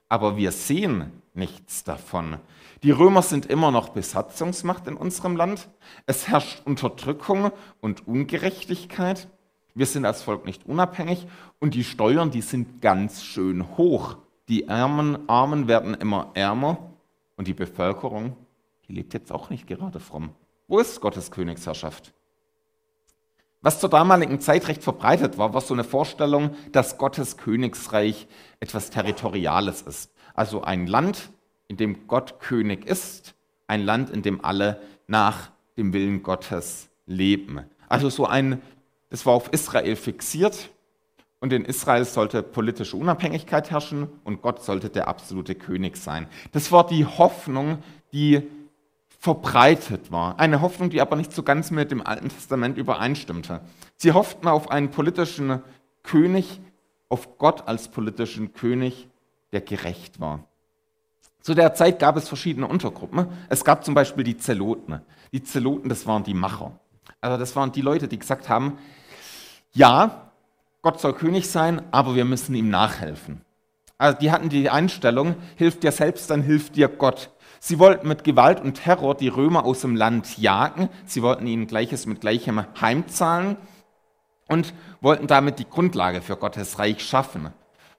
aber 0.07 0.37
wir 0.37 0.51
sehen 0.51 1.11
nichts 1.33 1.83
davon. 1.83 2.37
Die 2.83 2.91
Römer 2.91 3.21
sind 3.21 3.45
immer 3.45 3.71
noch 3.71 3.89
Besatzungsmacht 3.89 4.87
in 4.87 4.95
unserem 4.95 5.35
Land. 5.35 5.69
Es 6.05 6.27
herrscht 6.27 6.61
Unterdrückung 6.65 7.51
und 7.81 8.07
Ungerechtigkeit. 8.07 9.27
Wir 9.75 9.85
sind 9.85 10.05
als 10.05 10.23
Volk 10.23 10.45
nicht 10.45 10.65
unabhängig 10.65 11.27
und 11.59 11.73
die 11.73 11.83
Steuern, 11.83 12.31
die 12.31 12.41
sind 12.41 12.81
ganz 12.81 13.23
schön 13.23 13.77
hoch. 13.77 14.17
Die 14.47 14.69
Armen, 14.69 15.27
Armen 15.27 15.67
werden 15.67 15.93
immer 15.93 16.31
ärmer 16.33 16.77
und 17.35 17.47
die 17.47 17.53
Bevölkerung, 17.53 18.35
die 18.87 18.93
lebt 18.93 19.13
jetzt 19.13 19.31
auch 19.31 19.49
nicht 19.49 19.67
gerade 19.67 19.99
fromm. 19.99 20.31
Wo 20.69 20.79
ist 20.79 21.01
Gottes 21.01 21.31
Königsherrschaft? 21.31 22.13
Was 23.61 23.81
zur 23.81 23.89
damaligen 23.89 24.39
Zeit 24.39 24.69
recht 24.69 24.81
verbreitet 24.81 25.37
war, 25.37 25.53
war 25.53 25.59
so 25.59 25.73
eine 25.73 25.83
Vorstellung, 25.83 26.55
dass 26.71 26.97
Gottes 26.97 27.35
Königsreich 27.35 28.27
etwas 28.61 28.89
Territoriales 28.89 29.81
ist. 29.81 30.13
Also 30.33 30.61
ein 30.61 30.87
Land, 30.87 31.31
in 31.67 31.75
dem 31.75 32.07
Gott 32.07 32.39
König 32.39 32.85
ist, 32.85 33.35
ein 33.67 33.83
Land, 33.83 34.09
in 34.09 34.21
dem 34.21 34.45
alle 34.45 34.81
nach 35.07 35.51
dem 35.75 35.91
Willen 35.91 36.23
Gottes 36.23 36.87
leben. 37.05 37.65
Also 37.89 38.09
so 38.09 38.25
ein 38.25 38.61
das 39.09 39.25
war 39.25 39.33
auf 39.33 39.51
Israel 39.51 39.95
fixiert 39.95 40.69
und 41.39 41.51
in 41.51 41.65
Israel 41.65 42.05
sollte 42.05 42.43
politische 42.43 42.95
Unabhängigkeit 42.95 43.71
herrschen 43.71 44.07
und 44.23 44.41
Gott 44.41 44.63
sollte 44.63 44.89
der 44.89 45.07
absolute 45.07 45.55
König 45.55 45.97
sein. 45.97 46.27
Das 46.51 46.71
war 46.71 46.85
die 46.85 47.05
Hoffnung, 47.05 47.79
die 48.13 48.43
verbreitet 49.19 50.11
war. 50.11 50.39
Eine 50.39 50.61
Hoffnung, 50.61 50.89
die 50.89 51.01
aber 51.01 51.17
nicht 51.17 51.33
so 51.33 51.43
ganz 51.43 51.71
mit 51.71 51.91
dem 51.91 52.05
Alten 52.05 52.29
Testament 52.29 52.77
übereinstimmte. 52.77 53.59
Sie 53.97 54.13
hofften 54.13 54.47
auf 54.47 54.71
einen 54.71 54.91
politischen 54.91 55.61
König, 56.03 56.61
auf 57.09 57.37
Gott 57.37 57.67
als 57.67 57.89
politischen 57.89 58.53
König, 58.53 59.09
der 59.51 59.59
gerecht 59.61 60.21
war. 60.21 60.45
Zu 61.41 61.53
der 61.53 61.73
Zeit 61.73 61.99
gab 61.99 62.15
es 62.15 62.29
verschiedene 62.29 62.67
Untergruppen. 62.67 63.27
Es 63.49 63.65
gab 63.65 63.83
zum 63.83 63.93
Beispiel 63.93 64.23
die 64.23 64.37
Zeloten. 64.37 65.01
Die 65.33 65.43
Zeloten, 65.43 65.89
das 65.89 66.07
waren 66.07 66.23
die 66.23 66.33
Macher. 66.33 66.79
Also 67.19 67.37
das 67.37 67.55
waren 67.55 67.73
die 67.73 67.81
Leute, 67.81 68.07
die 68.07 68.19
gesagt 68.19 68.47
haben, 68.47 68.77
ja, 69.73 70.31
Gott 70.81 71.01
soll 71.01 71.13
König 71.13 71.49
sein, 71.49 71.81
aber 71.91 72.15
wir 72.15 72.25
müssen 72.25 72.55
ihm 72.55 72.69
nachhelfen. 72.69 73.41
Also 73.97 74.17
die 74.17 74.31
hatten 74.31 74.47
die 74.47 74.69
Einstellung, 74.69 75.35
hilft 75.57 75.83
dir 75.83 75.91
selbst, 75.91 76.29
dann 76.29 76.41
hilft 76.41 76.77
dir 76.77 76.87
Gott. 76.87 77.31
Sie 77.59 77.77
wollten 77.79 78.07
mit 78.07 78.23
Gewalt 78.23 78.61
und 78.61 78.75
Terror 78.75 79.15
die 79.15 79.27
Römer 79.27 79.65
aus 79.65 79.81
dem 79.81 79.95
Land 79.95 80.37
jagen. 80.37 80.89
Sie 81.05 81.21
wollten 81.21 81.45
ihnen 81.45 81.67
Gleiches 81.67 82.05
mit 82.05 82.21
Gleichem 82.21 82.63
heimzahlen 82.79 83.57
und 84.47 84.73
wollten 85.01 85.27
damit 85.27 85.59
die 85.59 85.69
Grundlage 85.69 86.21
für 86.21 86.37
Gottes 86.37 86.79
Reich 86.79 87.01
schaffen. 87.05 87.53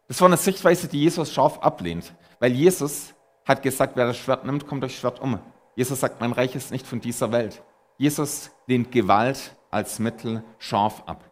Das 0.09 0.21
war 0.21 0.26
eine 0.26 0.37
Sichtweise, 0.37 0.88
die 0.88 1.00
Jesus 1.00 1.33
scharf 1.33 1.59
ablehnt, 1.59 2.12
weil 2.40 2.52
Jesus 2.52 3.14
hat 3.45 3.62
gesagt, 3.62 3.93
wer 3.97 4.07
das 4.07 4.17
Schwert 4.17 4.45
nimmt, 4.45 4.67
kommt 4.67 4.83
durch 4.83 4.99
Schwert 4.99 5.21
um. 5.21 5.38
Jesus 5.76 6.00
sagt, 6.00 6.21
mein 6.21 6.33
Reich 6.33 6.55
ist 6.57 6.73
nicht 6.73 6.87
von 6.87 7.00
dieser 7.00 7.31
Welt. 7.31 7.62
Jesus 7.97 8.50
lehnt 8.67 8.90
Gewalt 8.90 9.55
als 9.71 9.99
Mittel 9.99 10.43
scharf 10.59 11.02
ab. 11.07 11.25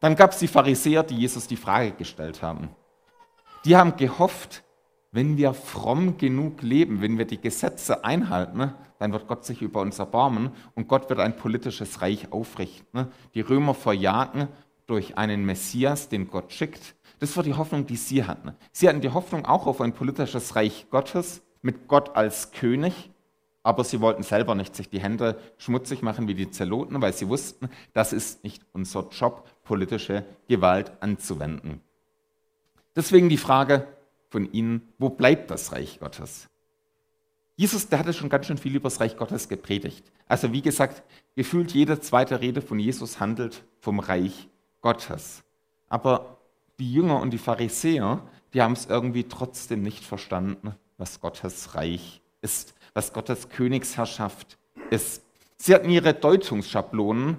Dann 0.00 0.16
gab 0.16 0.32
es 0.32 0.38
die 0.38 0.48
Pharisäer, 0.48 1.04
die 1.04 1.16
Jesus 1.16 1.46
die 1.46 1.56
Frage 1.56 1.92
gestellt 1.92 2.42
haben. 2.42 2.74
Die 3.64 3.76
haben 3.76 3.96
gehofft, 3.96 4.64
wenn 5.12 5.36
wir 5.36 5.54
fromm 5.54 6.18
genug 6.18 6.62
leben, 6.62 7.00
wenn 7.00 7.18
wir 7.18 7.26
die 7.26 7.40
Gesetze 7.40 8.04
einhalten, 8.04 8.72
dann 8.98 9.12
wird 9.12 9.28
Gott 9.28 9.44
sich 9.44 9.62
über 9.62 9.80
uns 9.80 9.98
erbarmen 9.98 10.50
und 10.74 10.88
Gott 10.88 11.08
wird 11.08 11.20
ein 11.20 11.36
politisches 11.36 12.02
Reich 12.02 12.32
aufrichten. 12.32 13.08
Die 13.34 13.40
Römer 13.40 13.74
verjagen 13.74 14.48
durch 14.86 15.16
einen 15.18 15.44
Messias, 15.44 16.08
den 16.08 16.28
Gott 16.28 16.52
schickt. 16.52 16.94
Das 17.20 17.36
war 17.36 17.44
die 17.44 17.54
Hoffnung, 17.54 17.86
die 17.86 17.96
sie 17.96 18.24
hatten. 18.24 18.52
Sie 18.72 18.88
hatten 18.88 19.00
die 19.00 19.10
Hoffnung 19.10 19.44
auch 19.44 19.66
auf 19.66 19.80
ein 19.80 19.92
politisches 19.92 20.56
Reich 20.56 20.86
Gottes 20.90 21.42
mit 21.62 21.86
Gott 21.86 22.16
als 22.16 22.50
König 22.50 23.12
aber 23.62 23.84
sie 23.84 24.00
wollten 24.00 24.22
selber 24.22 24.54
nicht 24.54 24.74
sich 24.74 24.88
die 24.88 25.00
Hände 25.00 25.38
schmutzig 25.56 26.02
machen 26.02 26.26
wie 26.26 26.34
die 26.34 26.50
Zeloten, 26.50 27.00
weil 27.00 27.12
sie 27.12 27.28
wussten, 27.28 27.68
das 27.92 28.12
ist 28.12 28.42
nicht 28.44 28.64
unser 28.72 29.08
Job, 29.10 29.48
politische 29.62 30.24
Gewalt 30.48 30.92
anzuwenden. 31.00 31.80
Deswegen 32.96 33.28
die 33.28 33.36
Frage 33.36 33.86
von 34.32 34.50
Ihnen, 34.52 34.92
wo 34.98 35.10
bleibt 35.10 35.50
das 35.50 35.70
Reich 35.70 36.00
Gottes? 36.00 36.48
Jesus, 37.54 37.88
der 37.88 38.00
hatte 38.00 38.12
schon 38.12 38.28
ganz 38.28 38.46
schön 38.46 38.58
viel 38.58 38.74
über 38.74 38.88
das 38.88 38.98
Reich 38.98 39.16
Gottes 39.16 39.48
gepredigt. 39.48 40.10
Also 40.26 40.52
wie 40.52 40.62
gesagt, 40.62 41.04
gefühlt 41.36 41.72
jede 41.72 42.00
zweite 42.00 42.40
Rede 42.40 42.62
von 42.62 42.80
Jesus 42.80 43.20
handelt 43.20 43.62
vom 43.78 44.00
Reich 44.00 44.48
Gottes. 44.80 45.44
Aber 45.88 46.38
die 46.80 46.92
Jünger 46.92 47.20
und 47.20 47.30
die 47.30 47.38
Pharisäer, 47.38 48.26
die 48.52 48.62
haben 48.62 48.72
es 48.72 48.86
irgendwie 48.86 49.24
trotzdem 49.24 49.82
nicht 49.82 50.04
verstanden, 50.04 50.74
was 50.96 51.20
Gottes 51.20 51.76
Reich 51.76 52.20
ist 52.40 52.74
was 52.94 53.12
Gottes 53.12 53.48
Königsherrschaft 53.48 54.58
ist. 54.90 55.22
Sie 55.56 55.74
hatten 55.74 55.90
ihre 55.90 56.14
Deutungsschablonen, 56.14 57.36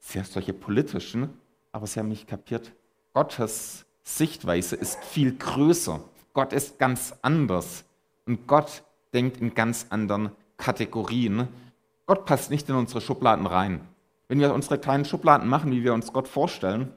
sehr 0.00 0.24
solche 0.24 0.52
politischen, 0.52 1.30
aber 1.70 1.86
sie 1.86 2.00
haben 2.00 2.08
nicht 2.08 2.26
kapiert, 2.26 2.72
Gottes 3.12 3.84
Sichtweise 4.02 4.74
ist 4.76 5.02
viel 5.04 5.36
größer. 5.36 6.02
Gott 6.32 6.52
ist 6.52 6.78
ganz 6.78 7.14
anders. 7.22 7.84
Und 8.26 8.46
Gott 8.46 8.82
denkt 9.12 9.38
in 9.38 9.54
ganz 9.54 9.86
anderen 9.90 10.30
Kategorien. 10.56 11.48
Gott 12.06 12.24
passt 12.24 12.50
nicht 12.50 12.68
in 12.68 12.74
unsere 12.74 13.00
Schubladen 13.00 13.46
rein. 13.46 13.86
Wenn 14.28 14.40
wir 14.40 14.54
unsere 14.54 14.78
kleinen 14.78 15.04
Schubladen 15.04 15.48
machen, 15.48 15.72
wie 15.72 15.84
wir 15.84 15.92
uns 15.92 16.12
Gott 16.12 16.28
vorstellen, 16.28 16.92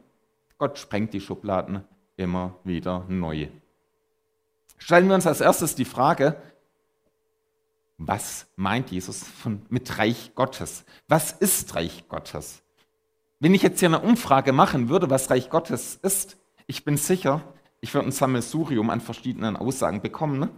Gott 0.58 0.78
sprengt 0.78 1.14
die 1.14 1.20
Schubladen 1.20 1.84
immer 2.16 2.56
wieder 2.64 3.06
neu. 3.10 3.48
Stellen 4.78 5.08
wir 5.08 5.16
uns 5.16 5.28
als 5.28 5.42
erstes 5.42 5.76
die 5.76 5.86
Frage, 5.86 6.38
was 7.98 8.48
meint 8.56 8.92
Jesus 8.92 9.24
von, 9.24 9.66
mit 9.70 9.98
Reich 9.98 10.34
Gottes? 10.36 10.86
Was 11.08 11.32
ist 11.32 11.76
Reich 11.76 12.06
Gottes? 12.10 12.62
Wenn 13.40 13.54
ich 13.54 13.62
jetzt 13.62 13.80
hier 13.80 13.90
eine 13.90 14.02
Umfrage 14.02 14.54
machen 14.54 14.90
würde, 14.90 15.10
was 15.10 15.30
Reich 15.30 15.50
Gottes 15.50 15.96
ist, 16.02 16.38
ich 16.68 16.84
bin 16.84 16.98
sicher, 16.98 17.42
ich 17.82 17.94
würde 17.94 18.10
ein 18.10 18.12
Sammelsurium 18.12 18.90
an 18.90 19.02
verschiedenen 19.02 19.58
Aussagen 19.58 20.02
bekommen. 20.02 20.40
Ne? 20.40 20.50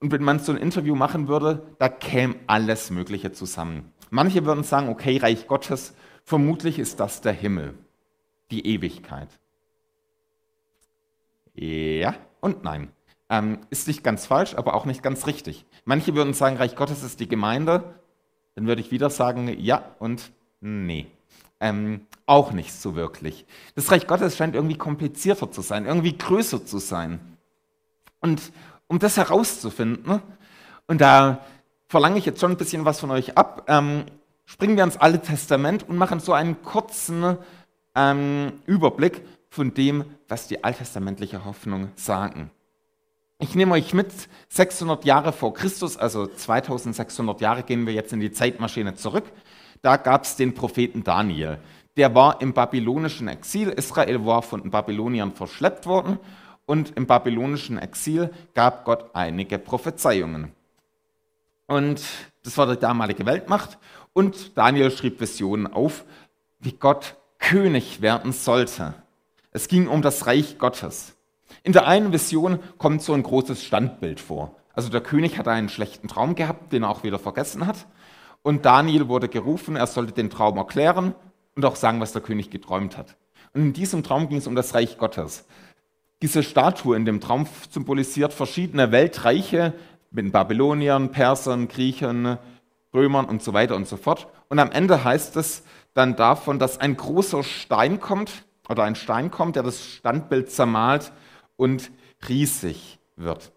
Und 0.00 0.12
wenn 0.12 0.22
man 0.22 0.38
so 0.38 0.52
ein 0.52 0.58
Interview 0.58 0.94
machen 0.94 1.28
würde, 1.28 1.66
da 1.78 1.88
käme 1.88 2.36
alles 2.46 2.90
Mögliche 2.90 3.32
zusammen. 3.32 3.92
Manche 4.10 4.44
würden 4.44 4.64
sagen, 4.64 4.88
okay, 4.88 5.16
Reich 5.16 5.46
Gottes, 5.46 5.94
vermutlich 6.24 6.78
ist 6.78 7.00
das 7.00 7.20
der 7.20 7.32
Himmel, 7.32 7.74
die 8.50 8.66
Ewigkeit. 8.66 9.28
Ja 11.54 12.14
und 12.40 12.64
nein. 12.64 12.90
Ähm, 13.30 13.60
ist 13.70 13.88
nicht 13.88 14.04
ganz 14.04 14.26
falsch, 14.26 14.54
aber 14.54 14.74
auch 14.74 14.84
nicht 14.84 15.02
ganz 15.02 15.26
richtig. 15.26 15.64
Manche 15.84 16.14
würden 16.14 16.34
sagen, 16.34 16.56
Reich 16.56 16.76
Gottes 16.76 17.02
ist 17.02 17.20
die 17.20 17.28
Gemeinde. 17.28 17.98
Dann 18.54 18.66
würde 18.66 18.80
ich 18.80 18.90
wieder 18.90 19.10
sagen, 19.10 19.48
ja 19.58 19.94
und 19.98 20.32
nee. 20.60 21.06
Ähm, 21.64 22.02
auch 22.26 22.52
nicht 22.52 22.74
so 22.74 22.94
wirklich. 22.94 23.46
Das 23.74 23.90
Reich 23.90 24.06
Gottes 24.06 24.36
scheint 24.36 24.54
irgendwie 24.54 24.76
komplizierter 24.76 25.50
zu 25.50 25.62
sein, 25.62 25.86
irgendwie 25.86 26.14
größer 26.14 26.66
zu 26.66 26.76
sein. 26.76 27.20
Und 28.20 28.52
um 28.86 28.98
das 28.98 29.16
herauszufinden, 29.16 30.20
und 30.86 31.00
da 31.00 31.42
verlange 31.86 32.18
ich 32.18 32.26
jetzt 32.26 32.38
schon 32.38 32.50
ein 32.50 32.58
bisschen 32.58 32.84
was 32.84 33.00
von 33.00 33.10
euch 33.10 33.38
ab, 33.38 33.64
ähm, 33.68 34.04
springen 34.44 34.76
wir 34.76 34.84
ins 34.84 34.98
Alte 34.98 35.20
Testament 35.20 35.88
und 35.88 35.96
machen 35.96 36.20
so 36.20 36.34
einen 36.34 36.62
kurzen 36.62 37.38
ähm, 37.94 38.52
Überblick 38.66 39.22
von 39.48 39.72
dem, 39.72 40.04
was 40.28 40.48
die 40.48 40.64
alttestamentliche 40.64 41.46
Hoffnung 41.46 41.88
sagen. 41.96 42.50
Ich 43.38 43.54
nehme 43.54 43.72
euch 43.72 43.94
mit 43.94 44.12
600 44.50 45.06
Jahre 45.06 45.32
vor 45.32 45.54
Christus, 45.54 45.96
also 45.96 46.26
2600 46.26 47.40
Jahre 47.40 47.62
gehen 47.62 47.86
wir 47.86 47.94
jetzt 47.94 48.12
in 48.12 48.20
die 48.20 48.32
Zeitmaschine 48.32 48.96
zurück. 48.96 49.24
Da 49.84 49.98
gab 49.98 50.24
es 50.24 50.36
den 50.36 50.54
Propheten 50.54 51.04
Daniel. 51.04 51.58
Der 51.98 52.14
war 52.14 52.40
im 52.40 52.54
babylonischen 52.54 53.28
Exil. 53.28 53.68
Israel 53.68 54.24
war 54.24 54.40
von 54.40 54.62
den 54.62 54.70
Babyloniern 54.70 55.32
verschleppt 55.32 55.84
worden 55.84 56.18
und 56.64 56.96
im 56.96 57.06
babylonischen 57.06 57.78
Exil 57.78 58.32
gab 58.54 58.86
Gott 58.86 59.10
einige 59.12 59.58
Prophezeiungen. 59.58 60.52
Und 61.66 62.02
das 62.44 62.56
war 62.56 62.66
die 62.66 62.80
damalige 62.80 63.26
Weltmacht. 63.26 63.76
Und 64.14 64.56
Daniel 64.56 64.90
schrieb 64.90 65.20
Visionen 65.20 65.70
auf, 65.70 66.06
wie 66.60 66.72
Gott 66.72 67.16
König 67.38 68.00
werden 68.00 68.32
sollte. 68.32 68.94
Es 69.52 69.68
ging 69.68 69.86
um 69.86 70.00
das 70.00 70.26
Reich 70.26 70.56
Gottes. 70.56 71.14
In 71.62 71.74
der 71.74 71.86
einen 71.86 72.10
Vision 72.10 72.58
kommt 72.78 73.02
so 73.02 73.12
ein 73.12 73.22
großes 73.22 73.62
Standbild 73.62 74.18
vor. 74.18 74.56
Also 74.72 74.88
der 74.88 75.02
König 75.02 75.36
hatte 75.36 75.50
einen 75.50 75.68
schlechten 75.68 76.08
Traum 76.08 76.36
gehabt, 76.36 76.72
den 76.72 76.84
er 76.84 76.88
auch 76.88 77.02
wieder 77.02 77.18
vergessen 77.18 77.66
hat. 77.66 77.86
Und 78.44 78.66
Daniel 78.66 79.08
wurde 79.08 79.28
gerufen, 79.28 79.74
er 79.74 79.86
sollte 79.86 80.12
den 80.12 80.28
Traum 80.28 80.58
erklären 80.58 81.14
und 81.56 81.64
auch 81.64 81.76
sagen, 81.76 81.98
was 82.00 82.12
der 82.12 82.20
König 82.20 82.50
geträumt 82.50 82.98
hat. 82.98 83.16
Und 83.54 83.62
in 83.62 83.72
diesem 83.72 84.02
Traum 84.02 84.28
ging 84.28 84.36
es 84.36 84.46
um 84.46 84.54
das 84.54 84.74
Reich 84.74 84.98
Gottes. 84.98 85.46
Diese 86.20 86.42
Statue 86.42 86.94
in 86.94 87.06
dem 87.06 87.22
Traum 87.22 87.48
symbolisiert 87.70 88.34
verschiedene 88.34 88.92
Weltreiche 88.92 89.72
mit 90.10 90.30
Babyloniern, 90.30 91.10
Persern, 91.10 91.68
Griechen, 91.68 92.36
Römern 92.92 93.24
und 93.24 93.42
so 93.42 93.54
weiter 93.54 93.76
und 93.76 93.88
so 93.88 93.96
fort. 93.96 94.26
Und 94.50 94.58
am 94.58 94.70
Ende 94.70 95.02
heißt 95.02 95.36
es 95.36 95.62
dann 95.94 96.14
davon, 96.14 96.58
dass 96.58 96.78
ein 96.78 96.98
großer 96.98 97.42
Stein 97.44 97.98
kommt 97.98 98.44
oder 98.68 98.84
ein 98.84 98.94
Stein 98.94 99.30
kommt, 99.30 99.56
der 99.56 99.62
das 99.62 99.82
Standbild 99.82 100.50
zermalt 100.50 101.12
und 101.56 101.90
riesig 102.28 102.98
wird. 103.16 103.53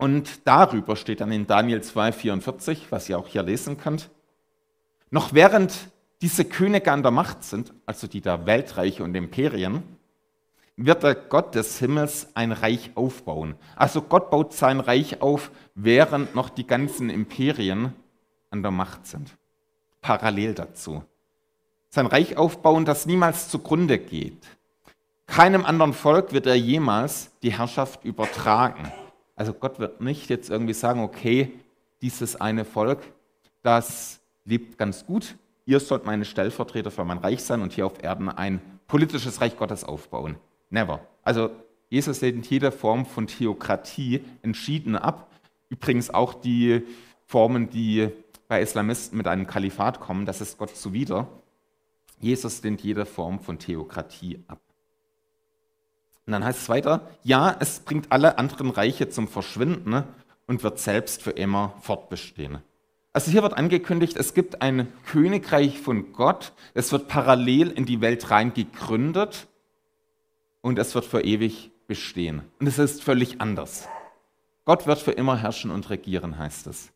Und 0.00 0.46
darüber 0.46 0.96
steht 0.96 1.20
dann 1.20 1.30
in 1.30 1.46
Daniel 1.46 1.80
2,44, 1.80 2.84
was 2.88 3.06
ihr 3.10 3.18
auch 3.18 3.28
hier 3.28 3.42
lesen 3.42 3.76
könnt. 3.76 4.08
Noch 5.10 5.34
während 5.34 5.74
diese 6.22 6.46
Könige 6.46 6.90
an 6.90 7.02
der 7.02 7.12
Macht 7.12 7.44
sind, 7.44 7.74
also 7.84 8.06
die 8.06 8.22
der 8.22 8.46
Weltreiche 8.46 9.04
und 9.04 9.14
Imperien, 9.14 9.82
wird 10.76 11.02
der 11.02 11.14
Gott 11.14 11.54
des 11.54 11.78
Himmels 11.80 12.28
ein 12.32 12.52
Reich 12.52 12.92
aufbauen. 12.94 13.56
Also 13.76 14.00
Gott 14.00 14.30
baut 14.30 14.54
sein 14.54 14.80
Reich 14.80 15.20
auf, 15.20 15.50
während 15.74 16.34
noch 16.34 16.48
die 16.48 16.66
ganzen 16.66 17.10
Imperien 17.10 17.92
an 18.48 18.62
der 18.62 18.70
Macht 18.70 19.06
sind. 19.06 19.36
Parallel 20.00 20.54
dazu. 20.54 21.04
Sein 21.90 22.06
Reich 22.06 22.38
aufbauen, 22.38 22.86
das 22.86 23.04
niemals 23.04 23.50
zugrunde 23.50 23.98
geht. 23.98 24.46
Keinem 25.26 25.66
anderen 25.66 25.92
Volk 25.92 26.32
wird 26.32 26.46
er 26.46 26.56
jemals 26.56 27.32
die 27.42 27.52
Herrschaft 27.52 28.02
übertragen. 28.06 28.90
Also 29.40 29.54
Gott 29.54 29.78
wird 29.78 30.02
nicht 30.02 30.28
jetzt 30.28 30.50
irgendwie 30.50 30.74
sagen, 30.74 31.00
okay, 31.00 31.50
dieses 32.02 32.38
eine 32.38 32.66
Volk, 32.66 32.98
das 33.62 34.20
lebt 34.44 34.76
ganz 34.76 35.06
gut, 35.06 35.34
ihr 35.64 35.80
sollt 35.80 36.04
meine 36.04 36.26
Stellvertreter 36.26 36.90
für 36.90 37.06
mein 37.06 37.16
Reich 37.16 37.42
sein 37.42 37.62
und 37.62 37.72
hier 37.72 37.86
auf 37.86 38.02
Erden 38.02 38.28
ein 38.28 38.60
politisches 38.86 39.40
Reich 39.40 39.56
Gottes 39.56 39.82
aufbauen. 39.82 40.36
Never. 40.68 41.00
Also 41.22 41.48
Jesus 41.88 42.20
lehnt 42.20 42.50
jede 42.50 42.70
Form 42.70 43.06
von 43.06 43.28
Theokratie 43.28 44.22
entschieden 44.42 44.94
ab. 44.94 45.30
Übrigens 45.70 46.10
auch 46.10 46.34
die 46.34 46.82
Formen, 47.24 47.70
die 47.70 48.10
bei 48.46 48.60
Islamisten 48.60 49.16
mit 49.16 49.26
einem 49.26 49.46
Kalifat 49.46 50.00
kommen, 50.00 50.26
das 50.26 50.42
ist 50.42 50.58
Gott 50.58 50.76
zuwider. 50.76 51.26
Jesus 52.18 52.62
lehnt 52.62 52.82
jede 52.82 53.06
Form 53.06 53.40
von 53.40 53.58
Theokratie 53.58 54.44
ab. 54.48 54.60
Und 56.30 56.34
dann 56.34 56.44
heißt 56.44 56.60
es 56.60 56.68
weiter, 56.68 57.08
ja, 57.24 57.56
es 57.58 57.80
bringt 57.80 58.12
alle 58.12 58.38
anderen 58.38 58.70
Reiche 58.70 59.08
zum 59.08 59.26
Verschwinden 59.26 60.04
und 60.46 60.62
wird 60.62 60.78
selbst 60.78 61.22
für 61.22 61.32
immer 61.32 61.74
fortbestehen. 61.82 62.58
Also 63.12 63.32
hier 63.32 63.42
wird 63.42 63.54
angekündigt, 63.54 64.16
es 64.16 64.32
gibt 64.32 64.62
ein 64.62 64.92
Königreich 65.06 65.80
von 65.80 66.12
Gott, 66.12 66.52
es 66.72 66.92
wird 66.92 67.08
parallel 67.08 67.72
in 67.72 67.84
die 67.84 68.00
Welt 68.00 68.30
rein 68.30 68.54
gegründet 68.54 69.48
und 70.60 70.78
es 70.78 70.94
wird 70.94 71.04
für 71.04 71.24
ewig 71.24 71.72
bestehen. 71.88 72.42
Und 72.60 72.68
es 72.68 72.78
ist 72.78 73.02
völlig 73.02 73.40
anders. 73.40 73.88
Gott 74.64 74.86
wird 74.86 75.00
für 75.00 75.10
immer 75.10 75.36
herrschen 75.36 75.72
und 75.72 75.90
regieren, 75.90 76.38
heißt 76.38 76.68
es. 76.68 76.92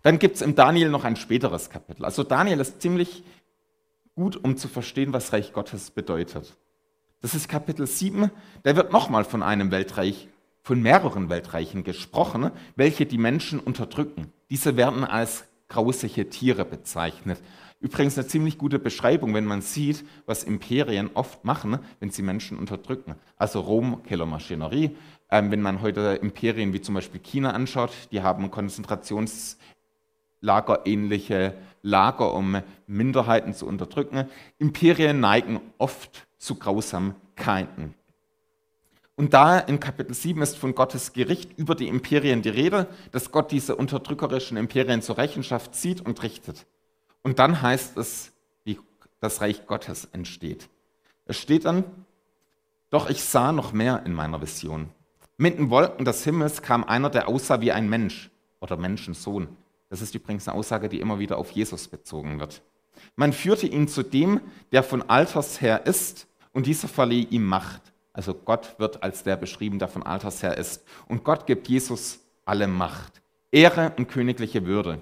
Dann 0.00 0.18
gibt 0.18 0.36
es 0.36 0.40
im 0.40 0.54
Daniel 0.54 0.88
noch 0.88 1.04
ein 1.04 1.16
späteres 1.16 1.68
Kapitel. 1.68 2.06
Also 2.06 2.22
Daniel 2.22 2.60
ist 2.60 2.80
ziemlich 2.80 3.22
gut, 4.14 4.42
um 4.42 4.56
zu 4.56 4.66
verstehen, 4.66 5.12
was 5.12 5.34
Reich 5.34 5.52
Gottes 5.52 5.90
bedeutet. 5.90 6.56
Das 7.22 7.34
ist 7.34 7.50
Kapitel 7.50 7.86
7. 7.86 8.30
Da 8.62 8.76
wird 8.76 8.92
nochmal 8.92 9.24
von 9.24 9.42
einem 9.42 9.70
Weltreich, 9.70 10.28
von 10.62 10.80
mehreren 10.80 11.28
Weltreichen 11.28 11.84
gesprochen, 11.84 12.50
welche 12.76 13.04
die 13.04 13.18
Menschen 13.18 13.60
unterdrücken. 13.60 14.32
Diese 14.48 14.78
werden 14.78 15.04
als 15.04 15.44
grausige 15.68 16.30
Tiere 16.30 16.64
bezeichnet. 16.64 17.38
Übrigens 17.78 18.16
eine 18.16 18.26
ziemlich 18.26 18.56
gute 18.56 18.78
Beschreibung, 18.78 19.34
wenn 19.34 19.44
man 19.44 19.60
sieht, 19.60 20.04
was 20.24 20.44
Imperien 20.44 21.10
oft 21.12 21.44
machen, 21.44 21.78
wenn 21.98 22.10
sie 22.10 22.22
Menschen 22.22 22.58
unterdrücken. 22.58 23.14
Also 23.36 23.60
Rom, 23.60 24.02
Kellermaschinerie. 24.04 24.96
Ähm, 25.30 25.50
wenn 25.50 25.60
man 25.60 25.82
heute 25.82 26.18
Imperien 26.22 26.72
wie 26.72 26.80
zum 26.80 26.94
Beispiel 26.94 27.20
China 27.20 27.50
anschaut, 27.50 27.92
die 28.12 28.22
haben 28.22 28.50
Konzentrationslagerähnliche 30.40 31.54
Lager, 31.82 32.34
um 32.34 32.62
Minderheiten 32.86 33.54
zu 33.54 33.66
unterdrücken. 33.66 34.28
Imperien 34.58 35.20
neigen 35.20 35.60
oft 35.78 36.26
zu 36.38 36.56
Grausamkeiten. 36.56 37.94
Und 39.16 39.34
da 39.34 39.58
in 39.58 39.80
Kapitel 39.80 40.14
7 40.14 40.40
ist 40.40 40.56
von 40.56 40.74
Gottes 40.74 41.12
Gericht 41.12 41.58
über 41.58 41.74
die 41.74 41.88
Imperien 41.88 42.40
die 42.40 42.48
Rede, 42.48 42.86
dass 43.12 43.30
Gott 43.30 43.52
diese 43.52 43.76
unterdrückerischen 43.76 44.56
Imperien 44.56 45.02
zur 45.02 45.18
Rechenschaft 45.18 45.74
zieht 45.74 46.00
und 46.00 46.22
richtet. 46.22 46.66
Und 47.22 47.38
dann 47.38 47.60
heißt 47.60 47.98
es, 47.98 48.32
wie 48.64 48.78
das 49.20 49.42
Reich 49.42 49.66
Gottes 49.66 50.06
entsteht. 50.06 50.70
Es 51.26 51.36
steht 51.36 51.66
dann, 51.66 51.84
doch 52.88 53.10
ich 53.10 53.22
sah 53.22 53.52
noch 53.52 53.72
mehr 53.72 54.02
in 54.06 54.14
meiner 54.14 54.40
Vision. 54.40 54.88
Mit 55.36 55.58
den 55.58 55.68
Wolken 55.68 56.06
des 56.06 56.24
Himmels 56.24 56.62
kam 56.62 56.82
einer, 56.84 57.10
der 57.10 57.28
aussah 57.28 57.60
wie 57.60 57.72
ein 57.72 57.90
Mensch 57.90 58.30
oder 58.60 58.78
Menschensohn. 58.78 59.48
Das 59.90 60.00
ist 60.00 60.14
übrigens 60.14 60.48
eine 60.48 60.56
Aussage, 60.56 60.88
die 60.88 61.00
immer 61.00 61.18
wieder 61.18 61.36
auf 61.36 61.50
Jesus 61.50 61.88
bezogen 61.88 62.40
wird. 62.40 62.62
Man 63.16 63.32
führte 63.32 63.66
ihn 63.66 63.88
zu 63.88 64.02
dem, 64.02 64.40
der 64.72 64.82
von 64.82 65.02
Alters 65.10 65.60
her 65.60 65.86
ist, 65.86 66.26
und 66.52 66.66
dieser 66.66 66.88
verlieh 66.88 67.24
ihm 67.24 67.44
Macht. 67.44 67.82
Also 68.12 68.34
Gott 68.34 68.74
wird 68.78 69.02
als 69.02 69.22
der 69.22 69.36
beschrieben, 69.36 69.78
der 69.78 69.88
von 69.88 70.02
Alters 70.02 70.42
her 70.42 70.56
ist. 70.56 70.82
Und 71.06 71.22
Gott 71.22 71.46
gibt 71.46 71.68
Jesus 71.68 72.20
alle 72.44 72.66
Macht, 72.66 73.22
Ehre 73.52 73.92
und 73.96 74.08
königliche 74.08 74.66
Würde. 74.66 75.00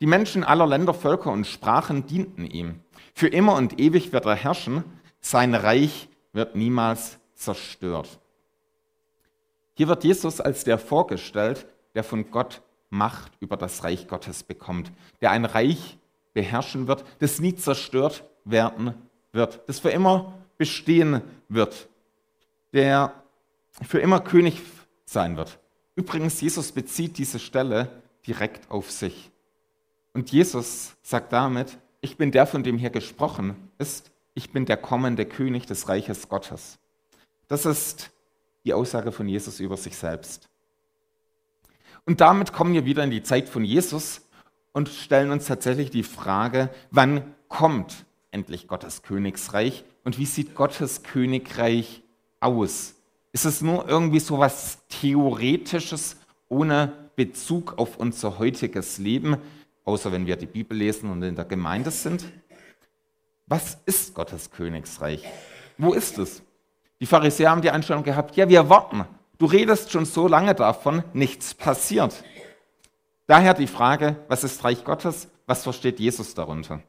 Die 0.00 0.06
Menschen 0.06 0.44
aller 0.44 0.66
Länder, 0.66 0.94
Völker 0.94 1.30
und 1.30 1.46
Sprachen 1.46 2.06
dienten 2.06 2.46
ihm. 2.46 2.80
Für 3.14 3.28
immer 3.28 3.54
und 3.54 3.80
ewig 3.80 4.12
wird 4.12 4.26
er 4.26 4.34
herrschen, 4.34 4.84
sein 5.20 5.54
Reich 5.54 6.08
wird 6.32 6.54
niemals 6.56 7.18
zerstört. 7.34 8.18
Hier 9.74 9.88
wird 9.88 10.04
Jesus 10.04 10.40
als 10.40 10.64
der 10.64 10.78
vorgestellt, 10.78 11.66
der 11.94 12.04
von 12.04 12.30
Gott 12.30 12.62
Macht 12.90 13.32
über 13.40 13.56
das 13.56 13.84
Reich 13.84 14.08
Gottes 14.08 14.42
bekommt, 14.42 14.92
der 15.20 15.30
ein 15.30 15.44
Reich 15.44 15.98
beherrschen 16.32 16.88
wird, 16.88 17.04
das 17.18 17.40
nie 17.40 17.54
zerstört 17.54 18.24
werden 18.44 18.94
wird, 19.32 19.60
das 19.66 19.80
für 19.80 19.90
immer 19.90 20.34
bestehen 20.56 21.22
wird, 21.48 21.88
der 22.72 23.12
für 23.82 24.00
immer 24.00 24.20
König 24.20 24.60
sein 25.04 25.36
wird. 25.36 25.58
Übrigens, 25.94 26.40
Jesus 26.40 26.72
bezieht 26.72 27.18
diese 27.18 27.38
Stelle 27.38 28.02
direkt 28.26 28.70
auf 28.70 28.90
sich. 28.90 29.30
Und 30.12 30.30
Jesus 30.30 30.96
sagt 31.02 31.32
damit, 31.32 31.78
ich 32.00 32.16
bin 32.16 32.30
der, 32.30 32.46
von 32.46 32.62
dem 32.62 32.78
hier 32.78 32.90
gesprochen 32.90 33.70
ist, 33.78 34.10
ich 34.34 34.52
bin 34.52 34.66
der 34.66 34.76
kommende 34.76 35.26
König 35.26 35.66
des 35.66 35.88
Reiches 35.88 36.28
Gottes. 36.28 36.78
Das 37.48 37.66
ist 37.66 38.10
die 38.64 38.74
Aussage 38.74 39.10
von 39.10 39.26
Jesus 39.28 39.58
über 39.60 39.76
sich 39.76 39.96
selbst. 39.96 40.48
Und 42.08 42.22
damit 42.22 42.54
kommen 42.54 42.72
wir 42.72 42.86
wieder 42.86 43.04
in 43.04 43.10
die 43.10 43.22
Zeit 43.22 43.50
von 43.50 43.66
Jesus 43.66 44.22
und 44.72 44.88
stellen 44.88 45.30
uns 45.30 45.44
tatsächlich 45.44 45.90
die 45.90 46.02
Frage, 46.02 46.70
wann 46.90 47.34
kommt 47.48 48.06
endlich 48.30 48.66
Gottes 48.66 49.02
Königsreich 49.02 49.84
und 50.04 50.16
wie 50.16 50.24
sieht 50.24 50.54
Gottes 50.54 51.02
Königreich 51.02 52.02
aus? 52.40 52.94
Ist 53.32 53.44
es 53.44 53.60
nur 53.60 53.86
irgendwie 53.86 54.20
so 54.20 54.38
was 54.38 54.78
Theoretisches 54.88 56.16
ohne 56.48 57.10
Bezug 57.14 57.76
auf 57.76 57.98
unser 57.98 58.38
heutiges 58.38 58.96
Leben, 58.96 59.36
außer 59.84 60.10
wenn 60.10 60.26
wir 60.26 60.36
die 60.36 60.46
Bibel 60.46 60.78
lesen 60.78 61.10
und 61.10 61.22
in 61.22 61.36
der 61.36 61.44
Gemeinde 61.44 61.90
sind? 61.90 62.24
Was 63.46 63.76
ist 63.84 64.14
Gottes 64.14 64.50
Königsreich? 64.50 65.24
Wo 65.76 65.92
ist 65.92 66.16
es? 66.16 66.40
Die 67.00 67.06
Pharisäer 67.06 67.50
haben 67.50 67.60
die 67.60 67.70
Einstellung 67.70 68.02
gehabt, 68.02 68.34
ja, 68.34 68.48
wir 68.48 68.66
warten. 68.66 69.04
Du 69.38 69.46
redest 69.46 69.92
schon 69.92 70.04
so 70.04 70.26
lange 70.26 70.54
davon, 70.54 71.04
nichts 71.12 71.54
passiert. 71.54 72.24
Daher 73.26 73.54
die 73.54 73.68
Frage, 73.68 74.16
was 74.28 74.42
ist 74.42 74.64
Reich 74.64 74.84
Gottes? 74.84 75.28
Was 75.46 75.62
versteht 75.62 76.00
Jesus 76.00 76.34
darunter? 76.34 76.82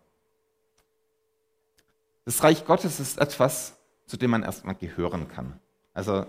Das 2.25 2.43
Reich 2.43 2.65
Gottes 2.65 2.99
ist 2.99 3.19
etwas, 3.19 3.77
zu 4.05 4.17
dem 4.17 4.31
man 4.31 4.43
erstmal 4.43 4.75
gehören 4.75 5.27
kann. 5.27 5.59
Also 5.93 6.25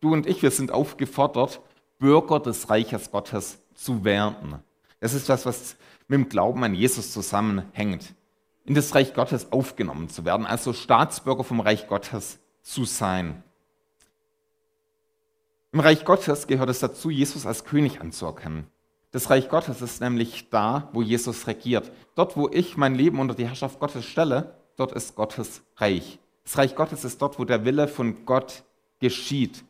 du 0.00 0.12
und 0.12 0.26
ich, 0.26 0.42
wir 0.42 0.50
sind 0.50 0.70
aufgefordert, 0.70 1.60
Bürger 1.98 2.40
des 2.40 2.68
Reiches 2.68 3.10
Gottes 3.10 3.58
zu 3.74 4.04
werden. 4.04 4.58
Das 5.00 5.14
ist 5.14 5.28
das, 5.28 5.46
was 5.46 5.76
mit 6.08 6.18
dem 6.18 6.28
Glauben 6.28 6.62
an 6.64 6.74
Jesus 6.74 7.12
zusammenhängt. 7.12 8.14
In 8.64 8.74
das 8.74 8.94
Reich 8.94 9.14
Gottes 9.14 9.52
aufgenommen 9.52 10.08
zu 10.08 10.24
werden, 10.24 10.46
also 10.46 10.72
Staatsbürger 10.72 11.44
vom 11.44 11.60
Reich 11.60 11.86
Gottes 11.86 12.38
zu 12.62 12.84
sein. 12.84 13.42
Im 15.74 15.80
Reich 15.80 16.04
Gottes 16.04 16.46
gehört 16.46 16.70
es 16.70 16.78
dazu, 16.78 17.10
Jesus 17.10 17.46
als 17.46 17.64
König 17.64 18.00
anzuerkennen. 18.00 18.68
Das 19.10 19.28
Reich 19.28 19.48
Gottes 19.48 19.82
ist 19.82 20.00
nämlich 20.00 20.48
da, 20.48 20.88
wo 20.92 21.02
Jesus 21.02 21.48
regiert. 21.48 21.90
Dort, 22.14 22.36
wo 22.36 22.48
ich 22.48 22.76
mein 22.76 22.94
Leben 22.94 23.18
unter 23.18 23.34
die 23.34 23.48
Herrschaft 23.48 23.80
Gottes 23.80 24.04
stelle, 24.04 24.54
dort 24.76 24.92
ist 24.92 25.16
Gottes 25.16 25.62
Reich. 25.78 26.20
Das 26.44 26.56
Reich 26.58 26.76
Gottes 26.76 27.02
ist 27.04 27.20
dort, 27.20 27.40
wo 27.40 27.44
der 27.44 27.64
Wille 27.64 27.88
von 27.88 28.24
Gott 28.24 28.62
geschieht, 29.00 29.64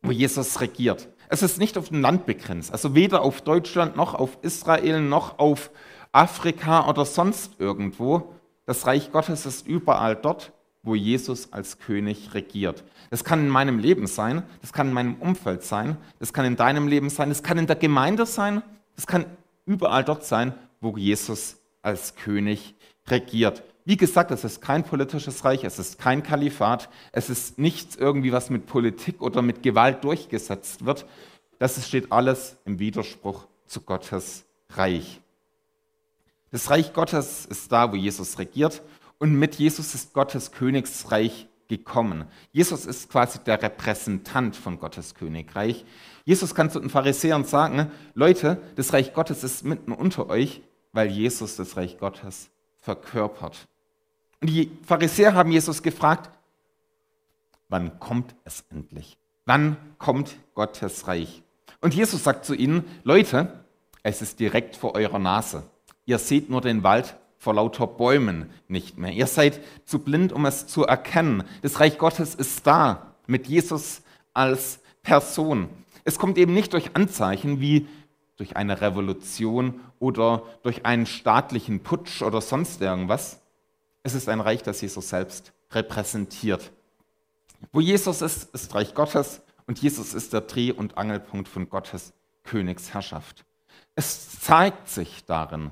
wo 0.00 0.12
Jesus 0.12 0.60
regiert. 0.60 1.08
Es 1.28 1.42
ist 1.42 1.58
nicht 1.58 1.76
auf 1.76 1.90
ein 1.90 2.02
Land 2.02 2.24
begrenzt, 2.24 2.70
also 2.70 2.94
weder 2.94 3.22
auf 3.22 3.42
Deutschland 3.42 3.96
noch 3.96 4.14
auf 4.14 4.38
Israel 4.42 5.00
noch 5.00 5.40
auf 5.40 5.72
Afrika 6.12 6.88
oder 6.88 7.04
sonst 7.04 7.58
irgendwo. 7.58 8.32
Das 8.64 8.86
Reich 8.86 9.10
Gottes 9.10 9.44
ist 9.44 9.66
überall 9.66 10.14
dort, 10.14 10.52
wo 10.82 10.94
Jesus 10.94 11.52
als 11.52 11.78
König 11.78 12.32
regiert. 12.34 12.84
Das 13.10 13.24
kann 13.24 13.40
in 13.40 13.48
meinem 13.48 13.78
Leben 13.78 14.06
sein, 14.06 14.42
das 14.60 14.72
kann 14.72 14.88
in 14.88 14.94
meinem 14.94 15.14
Umfeld 15.16 15.62
sein, 15.62 15.96
das 16.18 16.32
kann 16.32 16.46
in 16.46 16.56
deinem 16.56 16.88
Leben 16.88 17.10
sein, 17.10 17.28
das 17.28 17.42
kann 17.42 17.58
in 17.58 17.66
der 17.66 17.76
Gemeinde 17.76 18.24
sein, 18.24 18.62
das 18.96 19.06
kann 19.06 19.26
überall 19.66 20.04
dort 20.04 20.24
sein, 20.24 20.54
wo 20.80 20.96
Jesus 20.96 21.56
als 21.82 22.14
König 22.14 22.74
regiert. 23.06 23.62
Wie 23.84 23.96
gesagt, 23.96 24.30
es 24.30 24.44
ist 24.44 24.60
kein 24.60 24.84
politisches 24.84 25.44
Reich, 25.44 25.64
es 25.64 25.78
ist 25.78 25.98
kein 25.98 26.22
Kalifat, 26.22 26.88
es 27.12 27.28
ist 27.28 27.58
nichts 27.58 27.96
irgendwie, 27.96 28.32
was 28.32 28.50
mit 28.50 28.66
Politik 28.66 29.20
oder 29.20 29.42
mit 29.42 29.62
Gewalt 29.62 30.04
durchgesetzt 30.04 30.84
wird. 30.84 31.06
Das 31.58 31.86
steht 31.86 32.12
alles 32.12 32.56
im 32.64 32.78
Widerspruch 32.78 33.46
zu 33.66 33.80
Gottes 33.80 34.44
Reich. 34.70 35.20
Das 36.52 36.70
Reich 36.70 36.92
Gottes 36.92 37.46
ist 37.46 37.70
da, 37.70 37.92
wo 37.92 37.96
Jesus 37.96 38.38
regiert 38.38 38.82
und 39.20 39.34
mit 39.34 39.56
Jesus 39.56 39.94
ist 39.94 40.14
Gottes 40.14 40.50
Königsreich 40.50 41.46
gekommen. 41.68 42.24
Jesus 42.50 42.86
ist 42.86 43.10
quasi 43.10 43.38
der 43.38 43.62
Repräsentant 43.62 44.56
von 44.56 44.80
Gottes 44.80 45.14
Königreich. 45.14 45.84
Jesus 46.24 46.54
kann 46.54 46.70
zu 46.70 46.80
den 46.80 46.90
Pharisäern 46.90 47.44
sagen, 47.44 47.92
Leute, 48.14 48.60
das 48.74 48.92
Reich 48.92 49.12
Gottes 49.12 49.44
ist 49.44 49.64
mitten 49.64 49.92
unter 49.92 50.28
euch, 50.28 50.62
weil 50.92 51.08
Jesus 51.08 51.56
das 51.56 51.76
Reich 51.76 51.98
Gottes 51.98 52.50
verkörpert. 52.80 53.68
Und 54.40 54.48
die 54.48 54.72
Pharisäer 54.84 55.34
haben 55.34 55.52
Jesus 55.52 55.82
gefragt, 55.82 56.30
wann 57.68 58.00
kommt 58.00 58.34
es 58.44 58.64
endlich? 58.70 59.18
Wann 59.44 59.76
kommt 59.98 60.36
Gottes 60.54 61.06
Reich? 61.06 61.42
Und 61.82 61.94
Jesus 61.94 62.24
sagt 62.24 62.46
zu 62.46 62.54
ihnen, 62.54 62.84
Leute, 63.04 63.64
es 64.02 64.22
ist 64.22 64.40
direkt 64.40 64.76
vor 64.76 64.94
eurer 64.94 65.18
Nase. 65.18 65.64
Ihr 66.06 66.18
seht 66.18 66.48
nur 66.48 66.62
den 66.62 66.82
Wald 66.82 67.16
vor 67.40 67.54
lauter 67.54 67.86
Bäumen 67.86 68.50
nicht 68.68 68.98
mehr. 68.98 69.12
Ihr 69.12 69.26
seid 69.26 69.60
zu 69.86 69.98
blind, 69.98 70.30
um 70.30 70.44
es 70.44 70.66
zu 70.66 70.84
erkennen. 70.84 71.42
Das 71.62 71.80
Reich 71.80 71.96
Gottes 71.96 72.34
ist 72.34 72.66
da 72.66 73.14
mit 73.26 73.46
Jesus 73.46 74.02
als 74.34 74.78
Person. 75.02 75.70
Es 76.04 76.18
kommt 76.18 76.36
eben 76.36 76.52
nicht 76.52 76.74
durch 76.74 76.94
Anzeichen 76.94 77.60
wie 77.60 77.88
durch 78.36 78.56
eine 78.56 78.82
Revolution 78.82 79.80
oder 79.98 80.42
durch 80.62 80.84
einen 80.84 81.06
staatlichen 81.06 81.82
Putsch 81.82 82.20
oder 82.20 82.42
sonst 82.42 82.82
irgendwas. 82.82 83.40
Es 84.02 84.14
ist 84.14 84.28
ein 84.28 84.40
Reich, 84.40 84.62
das 84.62 84.82
Jesus 84.82 85.08
selbst 85.08 85.52
repräsentiert. 85.72 86.70
Wo 87.72 87.80
Jesus 87.80 88.20
ist, 88.20 88.54
ist 88.54 88.74
Reich 88.74 88.94
Gottes 88.94 89.40
und 89.66 89.78
Jesus 89.78 90.12
ist 90.12 90.34
der 90.34 90.42
Dreh- 90.42 90.72
und 90.72 90.98
Angelpunkt 90.98 91.48
von 91.48 91.70
Gottes 91.70 92.12
Königsherrschaft. 92.44 93.46
Es 93.94 94.40
zeigt 94.40 94.90
sich 94.90 95.24
darin, 95.24 95.70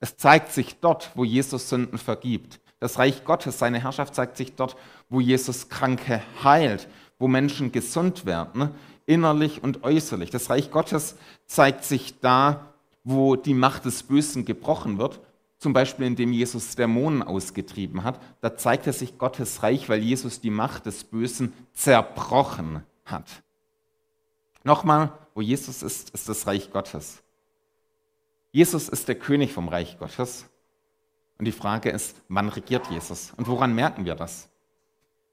es 0.00 0.16
zeigt 0.16 0.52
sich 0.52 0.80
dort, 0.80 1.10
wo 1.14 1.24
Jesus 1.24 1.68
Sünden 1.68 1.98
vergibt. 1.98 2.60
Das 2.80 2.98
Reich 2.98 3.24
Gottes, 3.24 3.58
seine 3.58 3.82
Herrschaft 3.82 4.14
zeigt 4.14 4.38
sich 4.38 4.54
dort, 4.56 4.74
wo 5.10 5.20
Jesus 5.20 5.68
Kranke 5.68 6.22
heilt, 6.42 6.88
wo 7.18 7.28
Menschen 7.28 7.70
gesund 7.70 8.24
werden, 8.24 8.70
innerlich 9.04 9.62
und 9.62 9.84
äußerlich. 9.84 10.30
Das 10.30 10.48
Reich 10.48 10.70
Gottes 10.70 11.16
zeigt 11.46 11.84
sich 11.84 12.18
da, 12.20 12.72
wo 13.04 13.36
die 13.36 13.54
Macht 13.54 13.84
des 13.84 14.02
Bösen 14.02 14.46
gebrochen 14.46 14.96
wird, 14.98 15.20
zum 15.58 15.74
Beispiel 15.74 16.06
indem 16.06 16.32
Jesus 16.32 16.74
Dämonen 16.74 17.22
ausgetrieben 17.22 18.02
hat. 18.02 18.18
Da 18.40 18.56
zeigt 18.56 18.86
er 18.86 18.94
sich 18.94 19.18
Gottes 19.18 19.62
Reich, 19.62 19.90
weil 19.90 20.00
Jesus 20.00 20.40
die 20.40 20.50
Macht 20.50 20.86
des 20.86 21.04
Bösen 21.04 21.52
zerbrochen 21.74 22.82
hat. 23.04 23.26
Nochmal, 24.64 25.12
wo 25.34 25.42
Jesus 25.42 25.82
ist, 25.82 26.10
ist 26.10 26.28
das 26.30 26.46
Reich 26.46 26.70
Gottes. 26.70 27.22
Jesus 28.52 28.88
ist 28.88 29.06
der 29.08 29.14
König 29.14 29.52
vom 29.52 29.68
Reich 29.68 29.98
Gottes. 29.98 30.46
Und 31.38 31.44
die 31.44 31.52
Frage 31.52 31.90
ist, 31.90 32.20
wann 32.28 32.48
regiert 32.48 32.90
Jesus? 32.90 33.32
Und 33.36 33.46
woran 33.46 33.74
merken 33.74 34.04
wir 34.04 34.14
das? 34.14 34.48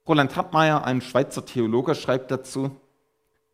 Roland 0.07 0.35
Hartmeier, 0.35 0.85
ein 0.85 1.01
Schweizer 1.01 1.45
Theologe, 1.45 1.95
schreibt 1.95 2.31
dazu, 2.31 2.71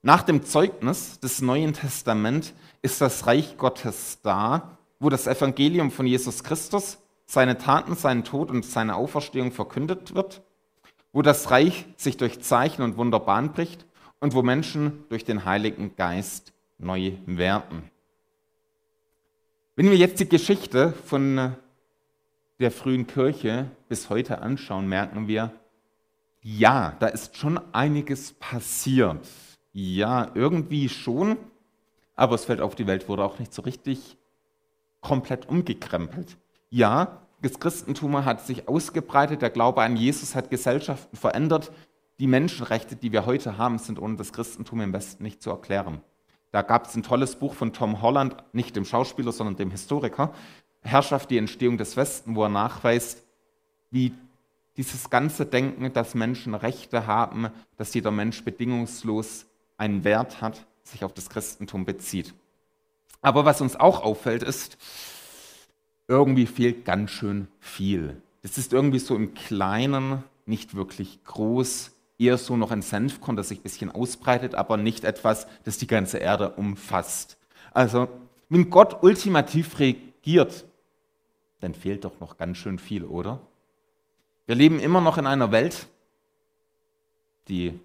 nach 0.02 0.22
dem 0.22 0.44
Zeugnis 0.44 1.20
des 1.20 1.42
Neuen 1.42 1.74
Testaments 1.74 2.54
ist 2.82 3.00
das 3.00 3.26
Reich 3.26 3.58
Gottes 3.58 4.20
da, 4.22 4.78
wo 5.00 5.10
das 5.10 5.28
Evangelium 5.28 5.92
von 5.92 6.06
Jesus 6.06 6.44
Christus, 6.44 6.98
seine 7.26 7.58
Taten, 7.58 7.96
seinen 7.96 8.26
Tod 8.26 8.52
und 8.52 8.66
seine 8.66 8.96
Auferstehung 8.96 9.54
verkündet 9.54 10.14
wird, 10.14 10.42
wo 11.14 11.22
das 11.22 11.52
Reich 11.52 11.86
sich 11.96 12.18
durch 12.18 12.42
Zeichen 12.42 12.82
und 12.82 12.98
Wunder 12.98 13.22
Bahn 13.22 13.54
bricht 13.54 13.86
und 14.20 14.34
wo 14.34 14.44
Menschen 14.44 15.06
durch 15.08 15.24
den 15.24 15.46
Heiligen 15.46 15.96
Geist 15.96 16.52
neu 16.78 17.14
werden. 17.26 17.90
Wenn 19.76 19.90
wir 19.90 19.98
jetzt 19.98 20.20
die 20.20 20.30
Geschichte 20.30 20.94
von 21.06 21.56
der 22.60 22.70
frühen 22.70 23.08
Kirche 23.08 23.72
bis 23.90 24.12
heute 24.12 24.40
anschauen, 24.44 24.88
merken 24.88 25.28
wir, 25.28 25.52
ja, 26.44 26.96
da 27.00 27.08
ist 27.08 27.38
schon 27.38 27.60
einiges 27.74 28.34
passiert. 28.34 29.28
Ja, 29.72 30.30
irgendwie 30.36 30.90
schon, 30.90 31.38
aber 32.14 32.34
das 32.34 32.46
Feld 32.46 32.62
auf 32.62 32.76
die 32.76 32.86
Welt 32.86 33.10
wurde 33.10 33.24
auch 33.24 33.40
nicht 33.40 33.52
so 33.52 33.64
richtig 33.64 34.16
komplett 35.02 35.50
umgekrempelt. 35.50 36.38
Ja, 36.70 37.24
das 37.42 37.60
Christentum 37.60 38.26
hat 38.26 38.46
sich 38.46 38.68
ausgebreitet, 38.68 39.42
der 39.42 39.50
Glaube 39.50 39.82
an 39.82 39.98
Jesus 39.98 40.36
hat 40.36 40.52
Gesellschaften 40.52 41.18
verändert. 41.18 41.72
Die 42.20 42.28
Menschenrechte, 42.28 42.96
die 42.96 43.12
wir 43.12 43.26
heute 43.26 43.58
haben, 43.58 43.80
sind 43.80 43.98
ohne 43.98 44.18
das 44.18 44.34
Christentum 44.34 44.82
im 44.82 44.94
Westen 44.94 45.24
nicht 45.24 45.42
zu 45.42 45.50
erklären. 45.50 46.04
Da 46.54 46.62
gab 46.62 46.86
es 46.86 46.96
ein 46.96 47.02
tolles 47.02 47.36
Buch 47.36 47.56
von 47.56 47.74
Tom 47.74 48.04
Holland, 48.04 48.36
nicht 48.54 48.76
dem 48.76 48.86
Schauspieler, 48.86 49.32
sondern 49.32 49.56
dem 49.56 49.72
Historiker, 49.72 50.32
Herrschaft, 50.82 51.32
die 51.32 51.40
Entstehung 51.40 51.80
des 51.80 51.98
Westen, 51.98 52.36
wo 52.36 52.44
er 52.44 52.50
nachweist, 52.50 53.24
wie 53.90 54.14
dieses 54.78 55.10
ganze 55.10 55.48
Denken, 55.48 55.92
dass 55.94 56.14
Menschen 56.14 56.54
Rechte 56.54 57.08
haben, 57.08 57.48
dass 57.78 57.96
jeder 57.96 58.12
Mensch 58.12 58.44
bedingungslos 58.44 59.48
einen 59.78 60.04
Wert 60.04 60.42
hat, 60.42 60.68
sich 60.84 61.04
auf 61.04 61.14
das 61.14 61.28
Christentum 61.28 61.86
bezieht. 61.86 62.36
Aber 63.24 63.46
was 63.46 63.60
uns 63.60 63.76
auch 63.76 64.04
auffällt, 64.04 64.44
ist, 64.44 64.78
irgendwie 66.08 66.46
fehlt 66.46 66.86
ganz 66.86 67.10
schön 67.10 67.48
viel. 67.60 68.22
Das 68.44 68.60
ist 68.60 68.74
irgendwie 68.74 69.00
so 69.00 69.16
im 69.16 69.34
Kleinen, 69.34 70.24
nicht 70.46 70.76
wirklich 70.76 71.24
groß 71.24 71.94
eher 72.24 72.38
so 72.38 72.58
noch 72.58 72.72
ein 72.72 72.82
Senfkorn, 72.82 73.36
das 73.36 73.50
sich 73.50 73.60
ein 73.60 73.64
bisschen 73.64 73.92
ausbreitet, 73.92 74.56
aber 74.56 74.78
nicht 74.78 75.04
etwas, 75.04 75.48
das 75.64 75.78
die 75.78 75.88
ganze 75.88 76.18
Erde 76.18 76.52
umfasst. 76.52 77.38
Also, 77.74 78.08
wenn 78.50 78.70
Gott 78.70 79.04
ultimativ 79.04 79.80
regiert, 79.80 80.66
dann 81.60 81.74
fehlt 81.74 82.06
doch 82.06 82.20
noch 82.20 82.38
ganz 82.38 82.58
schön 82.58 82.80
viel, 82.80 83.04
oder? 83.04 83.40
Wir 84.46 84.56
leben 84.56 84.80
immer 84.80 85.02
noch 85.02 85.18
in 85.18 85.26
einer 85.26 85.52
Welt, 85.52 85.88
die 87.48 87.80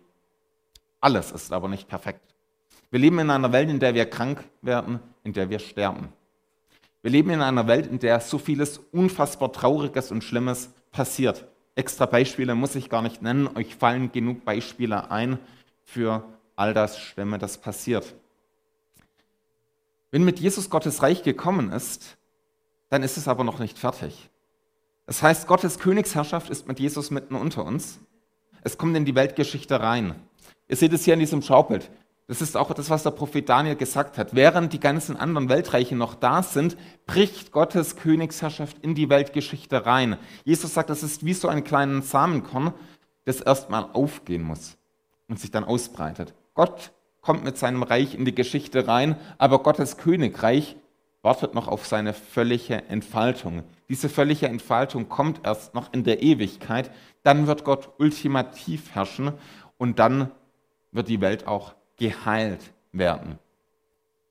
alles 1.00 1.30
ist, 1.30 1.52
aber 1.52 1.68
nicht 1.68 1.88
perfekt. 1.88 2.20
Wir 2.90 2.98
leben 2.98 3.18
in 3.18 3.30
einer 3.30 3.52
Welt, 3.52 3.70
in 3.70 3.80
der 3.80 3.94
wir 3.94 4.08
krank 4.08 4.44
werden, 4.62 5.00
in 5.22 5.32
der 5.32 5.50
wir 5.50 5.58
sterben. 5.58 6.12
Wir 7.02 7.10
leben 7.10 7.30
in 7.30 7.42
einer 7.42 7.66
Welt, 7.66 7.86
in 7.86 7.98
der 7.98 8.20
so 8.20 8.38
vieles 8.38 8.78
unfassbar 8.92 9.52
Trauriges 9.52 10.10
und 10.10 10.24
Schlimmes 10.24 10.70
passiert. 10.90 11.46
Extra 11.78 12.06
Beispiele 12.06 12.56
muss 12.56 12.74
ich 12.74 12.90
gar 12.90 13.02
nicht 13.02 13.22
nennen. 13.22 13.48
Euch 13.56 13.76
fallen 13.76 14.10
genug 14.10 14.44
Beispiele 14.44 15.12
ein 15.12 15.38
für 15.84 16.24
all 16.56 16.74
das 16.74 16.98
Schlimme, 16.98 17.38
das 17.38 17.58
passiert. 17.58 18.16
Wenn 20.10 20.24
mit 20.24 20.40
Jesus 20.40 20.70
Gottes 20.70 21.04
Reich 21.04 21.22
gekommen 21.22 21.70
ist, 21.70 22.16
dann 22.88 23.04
ist 23.04 23.16
es 23.16 23.28
aber 23.28 23.44
noch 23.44 23.60
nicht 23.60 23.78
fertig. 23.78 24.28
Das 25.06 25.22
heißt, 25.22 25.46
Gottes 25.46 25.78
Königsherrschaft 25.78 26.50
ist 26.50 26.66
mit 26.66 26.80
Jesus 26.80 27.12
mitten 27.12 27.36
unter 27.36 27.64
uns. 27.64 28.00
Es 28.64 28.76
kommt 28.76 28.96
in 28.96 29.04
die 29.04 29.14
Weltgeschichte 29.14 29.78
rein. 29.78 30.16
Ihr 30.66 30.76
seht 30.76 30.92
es 30.92 31.04
hier 31.04 31.14
in 31.14 31.20
diesem 31.20 31.42
Schaubild. 31.42 31.92
Das 32.28 32.42
ist 32.42 32.58
auch 32.58 32.74
das, 32.74 32.90
was 32.90 33.04
der 33.04 33.10
Prophet 33.10 33.48
Daniel 33.48 33.74
gesagt 33.74 34.18
hat. 34.18 34.34
Während 34.34 34.74
die 34.74 34.80
ganzen 34.80 35.16
anderen 35.16 35.48
Weltreiche 35.48 35.96
noch 35.96 36.14
da 36.14 36.42
sind, 36.42 36.76
bricht 37.06 37.52
Gottes 37.52 37.96
Königsherrschaft 37.96 38.76
in 38.82 38.94
die 38.94 39.08
Weltgeschichte 39.08 39.86
rein. 39.86 40.18
Jesus 40.44 40.74
sagt, 40.74 40.90
das 40.90 41.02
ist 41.02 41.24
wie 41.24 41.32
so 41.32 41.48
ein 41.48 41.64
kleines 41.64 42.10
Samenkorn, 42.10 42.74
das 43.24 43.40
erstmal 43.40 43.88
aufgehen 43.94 44.42
muss 44.42 44.76
und 45.26 45.40
sich 45.40 45.50
dann 45.50 45.64
ausbreitet. 45.64 46.34
Gott 46.52 46.92
kommt 47.22 47.44
mit 47.44 47.56
seinem 47.56 47.82
Reich 47.82 48.14
in 48.14 48.26
die 48.26 48.34
Geschichte 48.34 48.86
rein, 48.86 49.16
aber 49.38 49.62
Gottes 49.62 49.96
Königreich 49.96 50.76
wartet 51.22 51.54
noch 51.54 51.66
auf 51.66 51.86
seine 51.86 52.12
völlige 52.12 52.84
Entfaltung. 52.88 53.62
Diese 53.88 54.10
völlige 54.10 54.48
Entfaltung 54.48 55.08
kommt 55.08 55.46
erst 55.46 55.74
noch 55.74 55.94
in 55.94 56.04
der 56.04 56.22
Ewigkeit. 56.22 56.90
Dann 57.22 57.46
wird 57.46 57.64
Gott 57.64 57.88
ultimativ 57.98 58.94
herrschen 58.94 59.32
und 59.78 59.98
dann 59.98 60.30
wird 60.92 61.08
die 61.08 61.22
Welt 61.22 61.46
auch 61.46 61.74
geheilt 61.98 62.60
werden. 62.92 63.38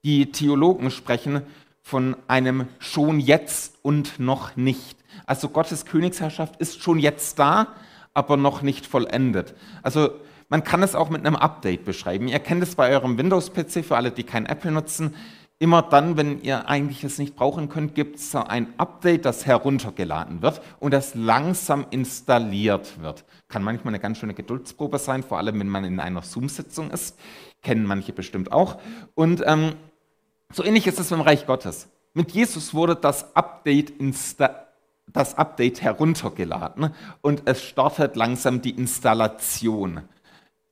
Die 0.03 0.32
Theologen 0.32 0.89
sprechen 0.91 1.41
von 1.82 2.17
einem 2.27 2.67
schon 2.80 3.19
jetzt 3.19 3.75
und 3.82 4.19
noch 4.19 4.56
nicht. 4.56 4.97
Also 5.25 5.49
Gottes 5.49 5.86
Königsherrschaft 5.86 6.58
ist 6.58 6.82
schon 6.82 6.99
jetzt 6.99 7.39
da, 7.39 7.67
aber 8.13 8.36
noch 8.36 8.62
nicht 8.62 8.86
vollendet. 8.86 9.53
Also 9.84 10.12
man 10.49 10.63
kann 10.63 10.82
es 10.82 10.95
auch 10.95 11.10
mit 11.10 11.25
einem 11.25 11.36
Update 11.36 11.86
beschreiben. 11.86 12.27
Ihr 12.27 12.39
kennt 12.39 12.63
es 12.63 12.75
bei 12.75 12.89
eurem 12.89 13.17
Windows-PC, 13.17 13.86
für 13.86 13.97
alle, 13.97 14.12
die 14.12 14.23
kein 14.23 14.45
Apple 14.45 14.71
nutzen. 14.71 15.13
Immer 15.60 15.82
dann, 15.82 16.17
wenn 16.17 16.41
ihr 16.41 16.69
eigentlich 16.69 17.03
es 17.03 17.17
nicht 17.17 17.36
brauchen 17.36 17.67
könnt, 17.67 17.95
gibt 17.95 18.17
es 18.17 18.36
ein 18.36 18.67
Update, 18.77 19.25
das 19.25 19.45
heruntergeladen 19.45 20.43
wird 20.43 20.62
und 20.80 20.93
das 20.93 21.15
langsam 21.15 21.88
installiert 21.89 23.01
wird. 23.01 23.25
Kann 23.47 23.63
manchmal 23.63 23.91
eine 23.91 23.99
ganz 23.99 24.19
schöne 24.19 24.36
Geduldsprobe 24.36 24.99
sein, 24.99 25.23
vor 25.23 25.39
allem 25.39 25.60
wenn 25.60 25.67
man 25.67 25.84
in 25.84 25.99
einer 25.99 26.21
Zoom-Sitzung 26.21 26.91
ist. 26.91 27.17
Kennen 27.61 27.85
manche 27.85 28.13
bestimmt 28.13 28.51
auch. 28.51 28.79
Und 29.15 29.43
ähm, 29.45 29.73
so 30.51 30.63
ähnlich 30.63 30.87
ist 30.87 30.99
es 30.99 31.09
beim 31.09 31.21
Reich 31.21 31.45
Gottes. 31.45 31.89
Mit 32.13 32.31
Jesus 32.31 32.73
wurde 32.73 32.95
das 32.95 33.35
Update, 33.35 33.93
das 35.11 35.37
Update 35.37 35.81
heruntergeladen 35.81 36.93
und 37.21 37.43
es 37.45 37.63
startet 37.63 38.15
langsam 38.15 38.61
die 38.61 38.71
Installation. 38.71 40.01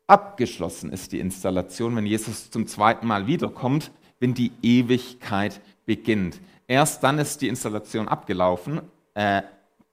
Abgeschlossen 0.08 0.92
ist 0.92 1.12
die 1.12 1.20
Installation, 1.20 1.96
wenn 1.96 2.06
Jesus 2.06 2.52
zum 2.52 2.68
zweiten 2.68 3.08
Mal 3.08 3.28
wiederkommt, 3.28 3.92
wenn 4.20 4.34
die 4.34 4.52
Ewigkeit 4.62 5.62
beginnt. 5.86 6.40
Erst 6.68 7.04
dann 7.04 7.20
ist 7.20 7.42
die 7.42 7.48
Installation 7.48 8.08
abgelaufen, 8.08 8.82
äh, 9.14 9.42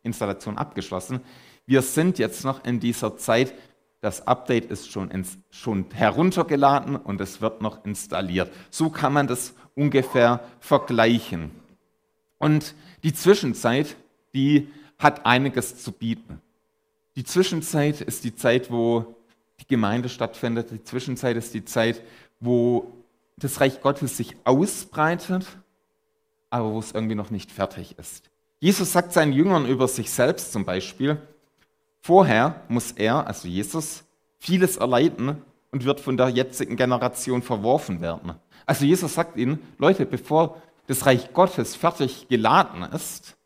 Installation 0.03 0.59
abgeschlossen. 0.59 1.21
Wir 1.67 1.83
sind 1.83 2.19
jetzt 2.19 2.45
noch 2.45 2.65
in 2.65 2.81
dieser 2.81 3.17
Zeit, 3.17 3.55
das 4.03 4.27
Update 4.27 4.65
ist 4.67 4.91
schon, 4.91 5.11
ins, 5.13 5.39
schon 5.51 5.87
heruntergeladen 5.93 6.97
und 6.97 7.21
es 7.21 7.41
wird 7.41 7.63
noch 7.63 7.85
installiert. 7.85 8.53
So 8.69 8.91
kann 8.91 9.13
man 9.13 9.29
das 9.29 9.55
ungefähr 9.77 10.41
vergleichen. 10.59 11.53
Und 12.37 12.75
die 13.05 13.15
Zwischenzeit, 13.15 13.97
die 14.35 14.69
hat 14.99 15.25
einiges 15.25 15.83
zu 15.83 15.93
bieten. 15.93 16.43
Die 17.15 17.23
Zwischenzeit 17.23 18.01
ist 18.01 18.25
die 18.25 18.35
Zeit, 18.35 18.73
wo 18.73 19.15
die 19.61 19.69
Gemeinde 19.69 20.09
stattfindet. 20.09 20.73
Die 20.73 20.83
Zwischenzeit 20.83 21.37
ist 21.37 21.55
die 21.55 21.65
Zeit, 21.65 22.03
wo 22.41 22.93
das 23.37 23.61
Reich 23.61 23.81
Gottes 23.81 24.17
sich 24.17 24.37
ausbreitet, 24.43 25.47
aber 26.51 26.73
wo 26.73 26.81
es 26.81 26.91
irgendwie 26.91 27.15
noch 27.15 27.31
nicht 27.31 27.53
fertig 27.53 27.97
ist. 27.99 28.31
Jesus 28.59 28.93
sagt 28.93 29.13
seinen 29.13 29.33
Jüngern 29.33 29.65
über 29.65 29.87
sich 29.87 30.11
selbst 30.11 30.53
zum 30.53 30.65
Beispiel, 30.65 31.19
vorher 32.03 32.63
muss 32.69 32.93
er, 32.93 33.27
also 33.27 33.49
Jesus, 33.49 34.05
vieles 34.39 34.77
erleiden 34.77 35.43
und 35.71 35.85
wird 35.85 36.01
von 36.01 36.17
der 36.17 36.29
jetzigen 36.29 36.77
Generation 36.77 37.43
verworfen 37.43 38.01
werden. 38.01 38.35
Also 38.67 38.85
Jesus 38.85 39.15
sagt 39.15 39.37
ihnen, 39.37 39.59
Leute, 39.79 40.05
bevor 40.05 40.61
das 40.87 41.07
Reich 41.07 41.33
Gottes 41.33 41.75
fertig 41.75 42.29
geladen 42.29 42.83
ist, 42.83 43.37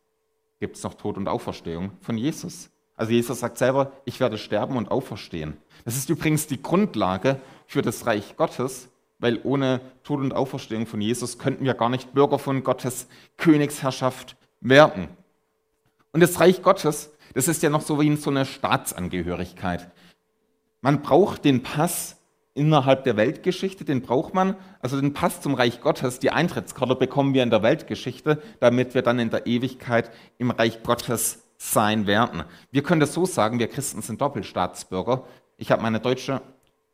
gibt 0.59 0.77
es 0.77 0.83
noch 0.83 0.95
Tod 0.95 1.17
und 1.17 1.29
Auferstehung 1.29 1.93
von 2.01 2.17
Jesus. 2.17 2.71
Also 2.97 3.13
Jesus 3.13 3.41
sagt 3.41 3.59
selber, 3.59 3.93
ich 4.05 4.21
werde 4.21 4.39
sterben 4.39 4.77
und 4.77 4.91
auferstehen. 4.91 5.59
Das 5.85 5.97
ist 5.97 6.09
übrigens 6.09 6.47
die 6.47 6.63
Grundlage 6.63 7.41
für 7.67 7.83
das 7.83 8.07
Reich 8.07 8.37
Gottes, 8.37 8.89
weil 9.19 9.41
ohne 9.45 9.81
Tod 10.03 10.21
und 10.21 10.33
Auferstehung 10.33 10.87
von 10.87 11.01
Jesus 11.01 11.39
könnten 11.39 11.65
wir 11.65 11.75
gar 11.75 11.91
nicht 11.91 12.15
Bürger 12.15 12.39
von 12.39 12.65
Gottes 12.65 13.07
Königsherrschaft 13.37 14.37
werden. 14.61 15.09
Und 16.13 16.21
das 16.21 16.41
Reich 16.41 16.63
Gottes, 16.63 17.13
das 17.37 17.49
ist 17.49 17.63
ja 17.63 17.69
noch 17.69 17.83
so 17.83 18.01
wie 18.01 18.17
so 18.17 18.31
eine 18.31 18.47
Staatsangehörigkeit. 18.47 19.91
Man 20.81 21.03
braucht 21.03 21.45
den 21.45 21.63
Pass 21.63 22.17
innerhalb 22.55 23.05
der 23.05 23.19
Weltgeschichte, 23.19 23.85
den 23.85 24.01
braucht 24.01 24.33
man, 24.33 24.57
also 24.81 24.99
den 24.99 25.13
Pass 25.13 25.43
zum 25.43 25.53
Reich 25.53 25.83
Gottes, 25.83 26.19
die 26.19 26.31
Eintrittskarte 26.31 26.95
bekommen 26.95 27.35
wir 27.35 27.43
in 27.43 27.51
der 27.51 27.63
Weltgeschichte, 27.63 28.43
damit 28.59 28.95
wir 28.95 29.03
dann 29.03 29.19
in 29.19 29.29
der 29.29 29.47
Ewigkeit 29.47 30.11
im 30.39 30.51
Reich 30.51 30.83
Gottes 30.83 31.43
sein 31.59 32.07
werden. 32.07 32.43
Wir 32.71 32.83
können 32.83 33.01
das 33.03 33.13
so 33.13 33.27
sagen, 33.27 33.59
wir 33.59 33.69
Christen 33.69 34.01
sind 34.01 34.23
Doppelstaatsbürger. 34.23 35.25
Ich 35.59 35.71
habe 35.71 35.83
meine 35.83 36.01
deutsche, 36.01 36.41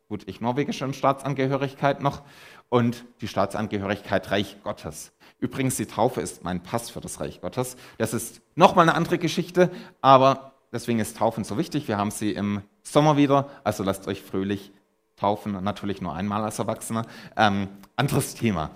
gut, 0.09 0.23
ich 0.27 0.41
norwegische 0.41 0.93
Staatsangehörigkeit 0.93 2.01
noch 2.01 2.21
und 2.67 3.05
die 3.21 3.29
Staatsangehörigkeit 3.29 4.29
Reich 4.29 4.57
Gottes. 4.61 5.13
Übrigens, 5.43 5.75
die 5.75 5.87
Taufe 5.87 6.21
ist 6.21 6.45
mein 6.45 6.63
Pass 6.63 6.89
für 6.89 7.01
das 7.01 7.19
Reich 7.19 7.41
Gottes. 7.41 7.75
Das 7.97 8.13
ist 8.13 8.41
nochmal 8.55 8.87
eine 8.87 8.95
andere 8.95 9.17
Geschichte, 9.17 9.69
aber 9.99 10.53
deswegen 10.71 10.99
ist 10.99 11.17
Taufen 11.17 11.43
so 11.43 11.57
wichtig. 11.57 11.89
Wir 11.89 11.97
haben 11.97 12.11
sie 12.11 12.31
im 12.31 12.61
Sommer 12.81 13.17
wieder, 13.17 13.49
also 13.65 13.83
lasst 13.83 14.07
euch 14.07 14.21
fröhlich 14.21 14.71
taufen, 15.17 15.61
natürlich 15.61 16.01
nur 16.01 16.15
einmal 16.15 16.45
als 16.45 16.59
Erwachsener. 16.59 17.05
Ähm, 17.35 17.67
anderes 17.97 18.35
Thema. 18.35 18.71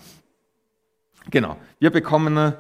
Genau, 1.29 1.55
wir 1.79 1.89
bekommen 1.89 2.51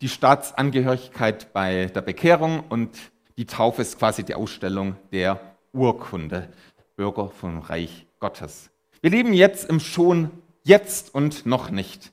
die 0.00 0.08
Staatsangehörigkeit 0.08 1.52
bei 1.52 1.90
der 1.94 2.00
Bekehrung 2.00 2.64
und 2.70 2.96
die 3.36 3.44
Taufe 3.44 3.82
ist 3.82 3.98
quasi 3.98 4.24
die 4.24 4.34
Ausstellung 4.34 4.96
der 5.12 5.38
Urkunde, 5.74 6.48
Bürger 6.96 7.28
vom 7.28 7.58
Reich 7.58 8.06
Gottes. 8.18 8.70
Wir 9.02 9.10
leben 9.10 9.34
jetzt 9.34 9.68
im 9.68 9.78
schon 9.78 10.30
jetzt 10.64 11.14
und 11.14 11.44
noch 11.44 11.68
nicht. 11.68 12.11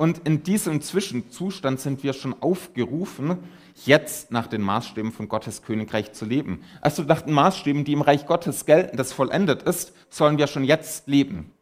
Und 0.00 0.26
in 0.26 0.42
diesem 0.42 0.80
Zwischenzustand 0.80 1.78
sind 1.78 2.02
wir 2.02 2.14
schon 2.14 2.34
aufgerufen, 2.42 3.36
jetzt 3.84 4.30
nach 4.30 4.46
den 4.46 4.62
Maßstäben 4.62 5.12
von 5.12 5.28
Gottes 5.28 5.60
Königreich 5.60 6.12
zu 6.12 6.24
leben. 6.24 6.64
Also 6.80 7.02
nach 7.02 7.20
den 7.20 7.34
Maßstäben, 7.34 7.84
die 7.84 7.92
im 7.92 8.00
Reich 8.00 8.24
Gottes 8.24 8.64
gelten, 8.64 8.96
das 8.96 9.12
vollendet 9.12 9.62
ist, 9.64 9.92
sollen 10.08 10.38
wir 10.38 10.46
schon 10.46 10.64
jetzt 10.64 11.06
leben. 11.06 11.52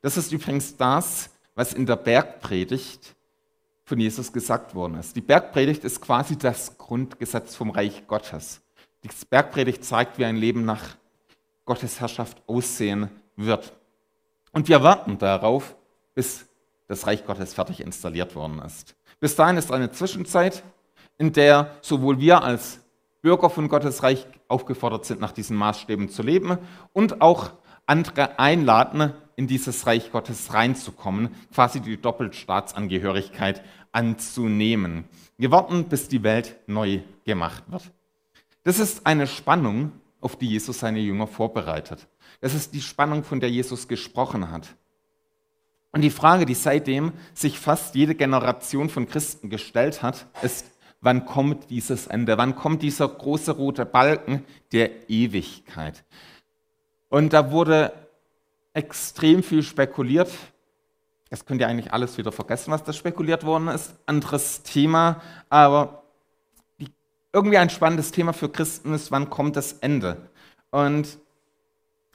Das 0.00 0.16
ist 0.16 0.32
übrigens 0.32 0.76
das, 0.76 1.30
was 1.54 1.74
in 1.74 1.86
der 1.86 1.94
Bergpredigt 1.94 3.14
von 3.84 4.00
Jesus 4.00 4.32
gesagt 4.32 4.74
worden 4.74 4.98
ist. 4.98 5.14
Die 5.14 5.20
Bergpredigt 5.20 5.84
ist 5.84 6.00
quasi 6.00 6.36
das 6.36 6.78
Grundgesetz 6.78 7.54
vom 7.54 7.70
Reich 7.70 8.08
Gottes. 8.08 8.62
Die 9.04 9.10
Bergpredigt 9.30 9.84
zeigt, 9.84 10.18
wie 10.18 10.24
ein 10.24 10.34
Leben 10.34 10.64
nach 10.64 10.96
Gottes 11.64 12.00
Herrschaft 12.00 12.42
aussehen 12.48 13.10
wird. 13.36 13.72
Und 14.50 14.66
wir 14.66 14.82
warten 14.82 15.18
darauf, 15.18 15.76
bis 16.16 16.46
das 16.88 17.06
Reich 17.06 17.24
Gottes 17.26 17.54
fertig 17.54 17.80
installiert 17.80 18.34
worden 18.34 18.60
ist. 18.60 18.96
Bis 19.20 19.36
dahin 19.36 19.56
ist 19.56 19.72
eine 19.72 19.90
Zwischenzeit, 19.90 20.62
in 21.18 21.32
der 21.32 21.76
sowohl 21.80 22.20
wir 22.20 22.42
als 22.42 22.80
Bürger 23.22 23.50
von 23.50 23.68
Gottes 23.68 24.02
Reich 24.02 24.26
aufgefordert 24.48 25.04
sind, 25.04 25.20
nach 25.20 25.32
diesen 25.32 25.56
Maßstäben 25.56 26.08
zu 26.08 26.22
leben 26.22 26.58
und 26.92 27.20
auch 27.20 27.50
andere 27.86 28.38
einladen, 28.38 29.12
in 29.36 29.46
dieses 29.46 29.86
Reich 29.86 30.10
Gottes 30.12 30.54
reinzukommen, 30.54 31.34
quasi 31.52 31.80
die 31.80 32.00
Doppelstaatsangehörigkeit 32.00 33.62
anzunehmen. 33.92 35.04
Wir 35.36 35.50
warten, 35.50 35.84
bis 35.84 36.08
die 36.08 36.22
Welt 36.22 36.56
neu 36.66 37.00
gemacht 37.24 37.64
wird. 37.68 37.92
Das 38.64 38.78
ist 38.78 39.06
eine 39.06 39.26
Spannung, 39.26 39.92
auf 40.20 40.36
die 40.36 40.48
Jesus 40.48 40.80
seine 40.80 40.98
Jünger 41.00 41.26
vorbereitet. 41.26 42.08
Das 42.40 42.54
ist 42.54 42.74
die 42.74 42.80
Spannung, 42.80 43.22
von 43.22 43.40
der 43.40 43.50
Jesus 43.50 43.86
gesprochen 43.86 44.50
hat. 44.50 44.68
Und 45.96 46.02
die 46.02 46.10
Frage, 46.10 46.44
die 46.44 46.52
seitdem 46.52 47.14
sich 47.32 47.58
fast 47.58 47.94
jede 47.94 48.14
Generation 48.14 48.90
von 48.90 49.08
Christen 49.08 49.48
gestellt 49.48 50.02
hat, 50.02 50.26
ist, 50.42 50.66
wann 51.00 51.24
kommt 51.24 51.70
dieses 51.70 52.06
Ende? 52.06 52.36
Wann 52.36 52.54
kommt 52.54 52.82
dieser 52.82 53.08
große 53.08 53.52
rote 53.52 53.86
Balken 53.86 54.44
der 54.72 55.08
Ewigkeit? 55.08 56.04
Und 57.08 57.32
da 57.32 57.50
wurde 57.50 57.94
extrem 58.74 59.42
viel 59.42 59.62
spekuliert. 59.62 60.30
Das 61.30 61.46
könnt 61.46 61.62
ihr 61.62 61.66
eigentlich 61.66 61.94
alles 61.94 62.18
wieder 62.18 62.30
vergessen, 62.30 62.72
was 62.72 62.84
da 62.84 62.92
spekuliert 62.92 63.46
worden 63.46 63.68
ist. 63.68 63.94
Anderes 64.04 64.62
Thema, 64.64 65.22
aber 65.48 66.02
die, 66.78 66.92
irgendwie 67.32 67.56
ein 67.56 67.70
spannendes 67.70 68.10
Thema 68.10 68.34
für 68.34 68.50
Christen 68.50 68.92
ist, 68.92 69.10
wann 69.12 69.30
kommt 69.30 69.56
das 69.56 69.72
Ende? 69.72 70.28
Und 70.70 71.16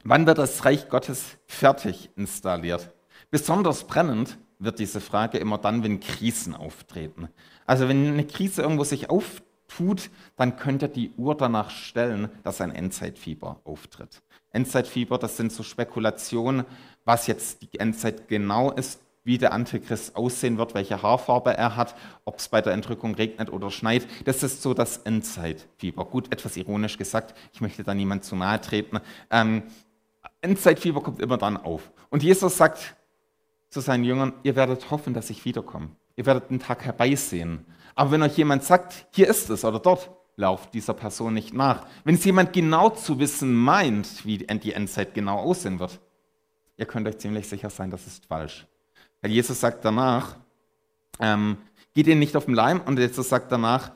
wann 0.04 0.28
wird 0.28 0.38
das 0.38 0.65
Reich 0.65 0.88
Gottes 0.88 1.24
fertig 1.48 2.12
installiert? 2.15 2.91
Besonders 3.32 3.86
brennend 3.86 4.38
wird 4.60 4.78
diese 4.78 5.00
Frage 5.00 5.38
immer 5.38 5.58
dann, 5.58 5.84
wenn 5.84 6.02
Krisen 6.02 6.54
auftreten. 6.54 7.30
Also 7.65 7.88
wenn 7.88 8.06
eine 8.06 8.28
Krise 8.28 8.62
irgendwo 8.62 8.84
sich 8.84 9.10
auftut, 9.10 10.10
dann 10.36 10.58
könnt 10.58 10.82
ihr 10.84 10.89
die 10.89 11.12
Uhr 11.17 11.36
danach 11.36 11.70
stellen, 11.70 12.30
dass 12.44 12.60
ein 12.60 12.76
Endzeitfieber 12.76 13.62
auftritt. 13.63 14.22
Endzeitfieber, 14.52 15.17
das 15.17 15.38
sind 15.38 15.54
so 15.54 15.63
Spekulationen, 15.63 16.65
was 17.06 17.28
jetzt 17.28 17.62
die 17.62 17.80
Endzeit 17.80 18.28
genau 18.28 18.72
ist, 18.72 19.00
wie 19.24 19.38
der 19.38 19.54
Antichrist 19.54 20.15
aussehen 20.15 20.58
wird, 20.58 20.74
welche 20.74 21.02
Haarfarbe 21.02 21.56
er 21.56 21.78
hat, 21.78 21.96
ob 22.26 22.39
es 22.39 22.50
bei 22.50 22.62
der 22.62 22.74
Entrückung 22.74 23.15
regnet 23.15 23.52
oder 23.52 23.72
schneit. 23.72 24.08
Das 24.26 24.44
ist 24.44 24.62
so 24.62 24.74
das 24.74 24.98
Endzeitfieber. 24.98 26.06
Gut, 26.06 26.32
etwas 26.34 26.58
ironisch 26.58 26.98
gesagt, 26.98 27.34
ich 27.54 27.62
möchte 27.62 27.84
da 27.84 27.94
niemand 27.94 28.26
zu 28.26 28.36
nahe 28.36 28.60
treten. 28.60 29.00
Ähm, 29.30 29.63
Endzeitfieber 30.41 31.02
kommt 31.02 31.22
immer 31.22 31.38
dann 31.38 31.56
auf. 31.56 31.91
Und 32.10 32.24
Jesus 32.24 32.58
sagt, 32.58 32.96
zu 33.72 33.80
seinen 33.80 34.04
Jüngern, 34.04 34.34
ihr 34.44 34.56
werdet 34.56 34.92
hoffen, 34.92 35.14
dass 35.14 35.30
ich 35.30 35.46
wiederkomme. 35.46 35.90
Ihr 36.16 36.26
werdet 36.26 36.52
den 36.52 36.60
Tag 36.60 36.84
herbeisehen. 36.86 37.66
Aber 37.96 38.12
wenn 38.12 38.22
euch 38.22 38.38
jemand 38.38 38.64
sagt, 38.64 39.08
hier 39.12 39.28
ist 39.28 39.50
es 39.50 39.66
oder 39.66 39.80
dort, 39.80 40.12
lauft 40.36 40.74
dieser 40.74 40.94
Person 40.94 41.34
nicht 41.34 41.54
nach. 41.54 41.88
Wenn 42.04 42.16
es 42.16 42.26
jemand 42.26 42.54
genau 42.54 42.90
zu 42.90 43.20
wissen 43.20 43.54
meint, 43.54 44.26
wie 44.26 44.38
die 44.38 44.74
Endzeit 44.74 45.14
genau 45.14 45.40
aussehen 45.40 45.80
wird, 45.80 46.00
ihr 46.78 46.86
könnt 46.86 47.08
euch 47.08 47.18
ziemlich 47.18 47.48
sicher 47.48 47.70
sein, 47.70 47.90
das 47.90 48.08
ist 48.08 48.26
falsch. 48.26 48.68
Weil 49.22 49.32
Jesus 49.32 49.60
sagt 49.60 49.86
danach, 49.86 50.36
ähm, 51.20 51.58
geht 51.94 52.08
ihnen 52.08 52.20
nicht 52.20 52.36
auf 52.36 52.46
den 52.46 52.56
Leim 52.56 52.82
und 52.82 53.00
Jesus 53.00 53.30
sagt 53.30 53.52
danach, 53.52 53.92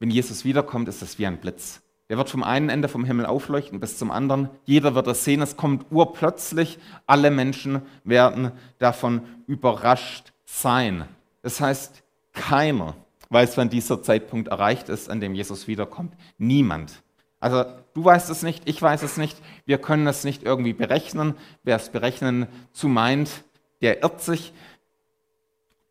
wenn 0.00 0.10
Jesus 0.10 0.44
wiederkommt, 0.44 0.88
ist 0.88 1.00
es 1.00 1.18
wie 1.18 1.26
ein 1.26 1.40
Blitz. 1.40 1.80
Der 2.08 2.18
wird 2.18 2.28
vom 2.28 2.42
einen 2.42 2.68
Ende 2.68 2.88
vom 2.88 3.04
Himmel 3.04 3.26
aufleuchten 3.26 3.80
bis 3.80 3.96
zum 3.96 4.10
anderen. 4.10 4.50
Jeder 4.64 4.94
wird 4.94 5.06
das 5.06 5.24
sehen. 5.24 5.40
Es 5.40 5.56
kommt 5.56 5.86
urplötzlich. 5.90 6.78
Alle 7.06 7.30
Menschen 7.30 7.82
werden 8.04 8.52
davon 8.78 9.22
überrascht 9.46 10.32
sein. 10.44 11.06
Das 11.42 11.60
heißt, 11.60 12.02
keiner 12.32 12.94
weiß, 13.30 13.56
wann 13.56 13.70
dieser 13.70 14.02
Zeitpunkt 14.02 14.48
erreicht 14.48 14.88
ist, 14.88 15.08
an 15.08 15.20
dem 15.20 15.34
Jesus 15.34 15.66
wiederkommt. 15.68 16.14
Niemand. 16.38 17.02
Also 17.40 17.64
du 17.94 18.04
weißt 18.04 18.30
es 18.30 18.42
nicht, 18.42 18.68
ich 18.68 18.80
weiß 18.80 19.02
es 19.02 19.16
nicht. 19.16 19.36
Wir 19.64 19.78
können 19.78 20.06
es 20.06 20.22
nicht 20.22 20.42
irgendwie 20.42 20.74
berechnen. 20.74 21.34
Wer 21.62 21.76
es 21.76 21.88
berechnen 21.88 22.46
zu 22.72 22.88
meint, 22.88 23.30
der 23.80 24.02
irrt 24.02 24.20
sich. 24.20 24.52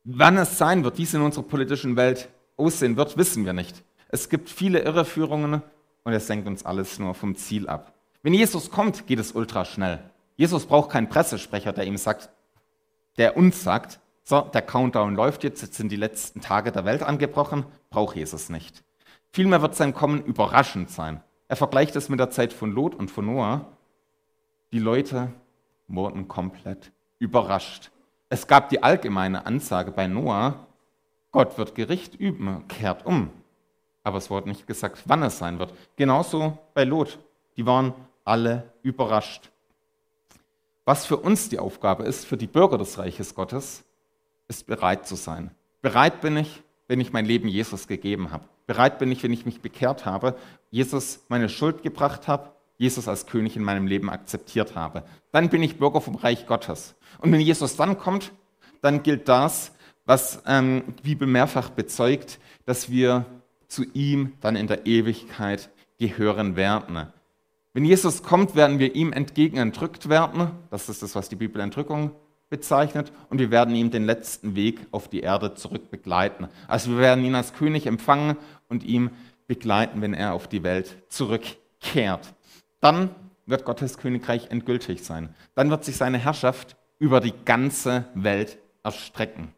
Wann 0.03 0.37
es 0.37 0.57
sein 0.57 0.83
wird, 0.83 0.97
wie 0.97 1.03
es 1.03 1.13
in 1.13 1.21
unserer 1.21 1.43
politischen 1.43 1.95
Welt 1.95 2.29
aussehen 2.57 2.95
wird, 2.95 3.17
wissen 3.17 3.45
wir 3.45 3.53
nicht. 3.53 3.83
Es 4.07 4.29
gibt 4.29 4.49
viele 4.49 4.79
Irreführungen 4.79 5.61
und 6.03 6.13
es 6.13 6.27
senkt 6.27 6.47
uns 6.47 6.65
alles 6.65 6.99
nur 6.99 7.13
vom 7.13 7.35
Ziel 7.35 7.67
ab. 7.67 7.93
Wenn 8.23 8.33
Jesus 8.33 8.71
kommt, 8.71 9.07
geht 9.07 9.19
es 9.19 9.31
ultra 9.31 9.65
schnell. 9.65 9.99
Jesus 10.35 10.65
braucht 10.65 10.91
keinen 10.91 11.09
Pressesprecher, 11.09 11.73
der 11.73 11.85
ihm 11.85 11.97
sagt, 11.97 12.29
der 13.17 13.37
uns 13.37 13.63
sagt, 13.63 13.99
so, 14.23 14.41
der 14.41 14.61
Countdown 14.61 15.15
läuft 15.15 15.43
jetzt, 15.43 15.61
jetzt 15.61 15.75
sind 15.75 15.91
die 15.91 15.97
letzten 15.97 16.41
Tage 16.41 16.71
der 16.71 16.85
Welt 16.85 17.03
angebrochen, 17.03 17.65
braucht 17.89 18.15
Jesus 18.15 18.49
nicht. 18.49 18.83
Vielmehr 19.31 19.61
wird 19.61 19.75
sein 19.75 19.93
Kommen 19.93 20.23
überraschend 20.23 20.89
sein. 20.89 21.21
Er 21.47 21.55
vergleicht 21.55 21.95
es 21.95 22.09
mit 22.09 22.19
der 22.19 22.29
Zeit 22.29 22.53
von 22.53 22.71
Lot 22.71 22.95
und 22.95 23.11
von 23.11 23.25
Noah. 23.25 23.65
Die 24.71 24.79
Leute 24.79 25.31
wurden 25.87 26.27
komplett 26.27 26.91
überrascht. 27.19 27.91
Es 28.29 28.47
gab 28.47 28.69
die 28.69 28.83
allgemeine 28.83 29.45
Ansage 29.45 29.91
bei 29.91 30.07
Noah, 30.07 30.67
Gott 31.31 31.57
wird 31.57 31.75
Gericht 31.75 32.15
üben, 32.15 32.67
kehrt 32.67 33.05
um. 33.05 33.29
Aber 34.03 34.17
es 34.17 34.29
wurde 34.29 34.49
nicht 34.49 34.67
gesagt, 34.67 35.03
wann 35.05 35.23
es 35.23 35.37
sein 35.37 35.59
wird. 35.59 35.73
Genauso 35.95 36.57
bei 36.73 36.83
Lot. 36.83 37.19
Die 37.57 37.65
waren 37.65 37.93
alle 38.23 38.71
überrascht. 38.81 39.49
Was 40.85 41.05
für 41.05 41.17
uns 41.17 41.49
die 41.49 41.59
Aufgabe 41.59 42.03
ist, 42.03 42.25
für 42.25 42.37
die 42.37 42.47
Bürger 42.47 42.77
des 42.77 42.97
Reiches 42.97 43.35
Gottes, 43.35 43.83
ist 44.47 44.65
bereit 44.65 45.07
zu 45.07 45.15
sein. 45.15 45.51
Bereit 45.81 46.21
bin 46.21 46.37
ich, 46.37 46.63
wenn 46.87 46.99
ich 46.99 47.13
mein 47.13 47.25
Leben 47.25 47.47
Jesus 47.47 47.87
gegeben 47.87 48.31
habe. 48.31 48.45
Bereit 48.67 48.99
bin 48.99 49.11
ich, 49.11 49.23
wenn 49.23 49.33
ich 49.33 49.45
mich 49.45 49.61
bekehrt 49.61 50.05
habe, 50.05 50.35
Jesus 50.69 51.23
meine 51.29 51.49
Schuld 51.49 51.83
gebracht 51.83 52.27
habe, 52.27 52.51
Jesus 52.77 53.07
als 53.07 53.27
König 53.27 53.55
in 53.55 53.63
meinem 53.63 53.85
Leben 53.85 54.09
akzeptiert 54.09 54.75
habe. 54.75 55.03
Dann 55.31 55.49
bin 55.49 55.61
ich 55.61 55.77
Bürger 55.77 56.01
vom 56.01 56.15
Reich 56.15 56.47
Gottes. 56.47 56.95
Und 57.19 57.31
wenn 57.31 57.41
Jesus 57.41 57.75
dann 57.75 57.97
kommt, 57.97 58.31
dann 58.81 59.03
gilt 59.03 59.29
das, 59.29 59.71
was 60.05 60.41
ähm, 60.47 60.83
die 60.99 61.03
Bibel 61.03 61.27
mehrfach 61.27 61.69
bezeugt, 61.69 62.39
dass 62.65 62.89
wir 62.89 63.25
zu 63.71 63.85
ihm 63.93 64.33
dann 64.41 64.55
in 64.55 64.67
der 64.67 64.85
Ewigkeit 64.85 65.69
gehören 65.97 66.55
werden. 66.57 67.07
Wenn 67.73 67.85
Jesus 67.85 68.21
kommt, 68.21 68.53
werden 68.55 68.79
wir 68.79 68.95
ihm 68.95 69.13
entgegen 69.13 69.57
entrückt 69.57 70.09
werden. 70.09 70.51
Das 70.69 70.89
ist 70.89 71.01
das, 71.01 71.15
was 71.15 71.29
die 71.29 71.37
Bibel 71.37 71.61
Entrückung 71.61 72.11
bezeichnet. 72.49 73.13
Und 73.29 73.39
wir 73.39 73.49
werden 73.49 73.73
ihm 73.73 73.89
den 73.89 74.05
letzten 74.05 74.55
Weg 74.55 74.81
auf 74.91 75.07
die 75.07 75.21
Erde 75.21 75.53
zurück 75.53 75.89
begleiten. 75.89 76.49
Also 76.67 76.91
wir 76.91 76.97
werden 76.97 77.23
ihn 77.23 77.33
als 77.33 77.53
König 77.53 77.87
empfangen 77.87 78.35
und 78.67 78.83
ihm 78.83 79.11
begleiten, 79.47 80.01
wenn 80.01 80.13
er 80.13 80.33
auf 80.33 80.49
die 80.49 80.63
Welt 80.63 80.97
zurückkehrt. 81.07 82.33
Dann 82.81 83.15
wird 83.45 83.63
Gottes 83.63 83.97
Königreich 83.97 84.51
endgültig 84.51 85.05
sein. 85.05 85.33
Dann 85.55 85.69
wird 85.69 85.85
sich 85.85 85.95
seine 85.95 86.17
Herrschaft 86.17 86.75
über 86.99 87.21
die 87.21 87.33
ganze 87.45 88.03
Welt 88.15 88.57
erstrecken. 88.83 89.53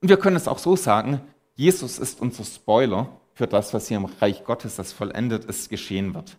Und 0.00 0.08
wir 0.08 0.16
können 0.16 0.36
es 0.36 0.48
auch 0.48 0.58
so 0.58 0.76
sagen, 0.76 1.20
Jesus 1.60 1.98
ist 1.98 2.22
unser 2.22 2.42
Spoiler 2.42 3.20
für 3.34 3.46
das, 3.46 3.74
was 3.74 3.86
hier 3.86 3.98
im 3.98 4.06
Reich 4.06 4.44
Gottes, 4.44 4.76
das 4.76 4.94
vollendet 4.94 5.44
ist, 5.44 5.68
geschehen 5.68 6.14
wird. 6.14 6.38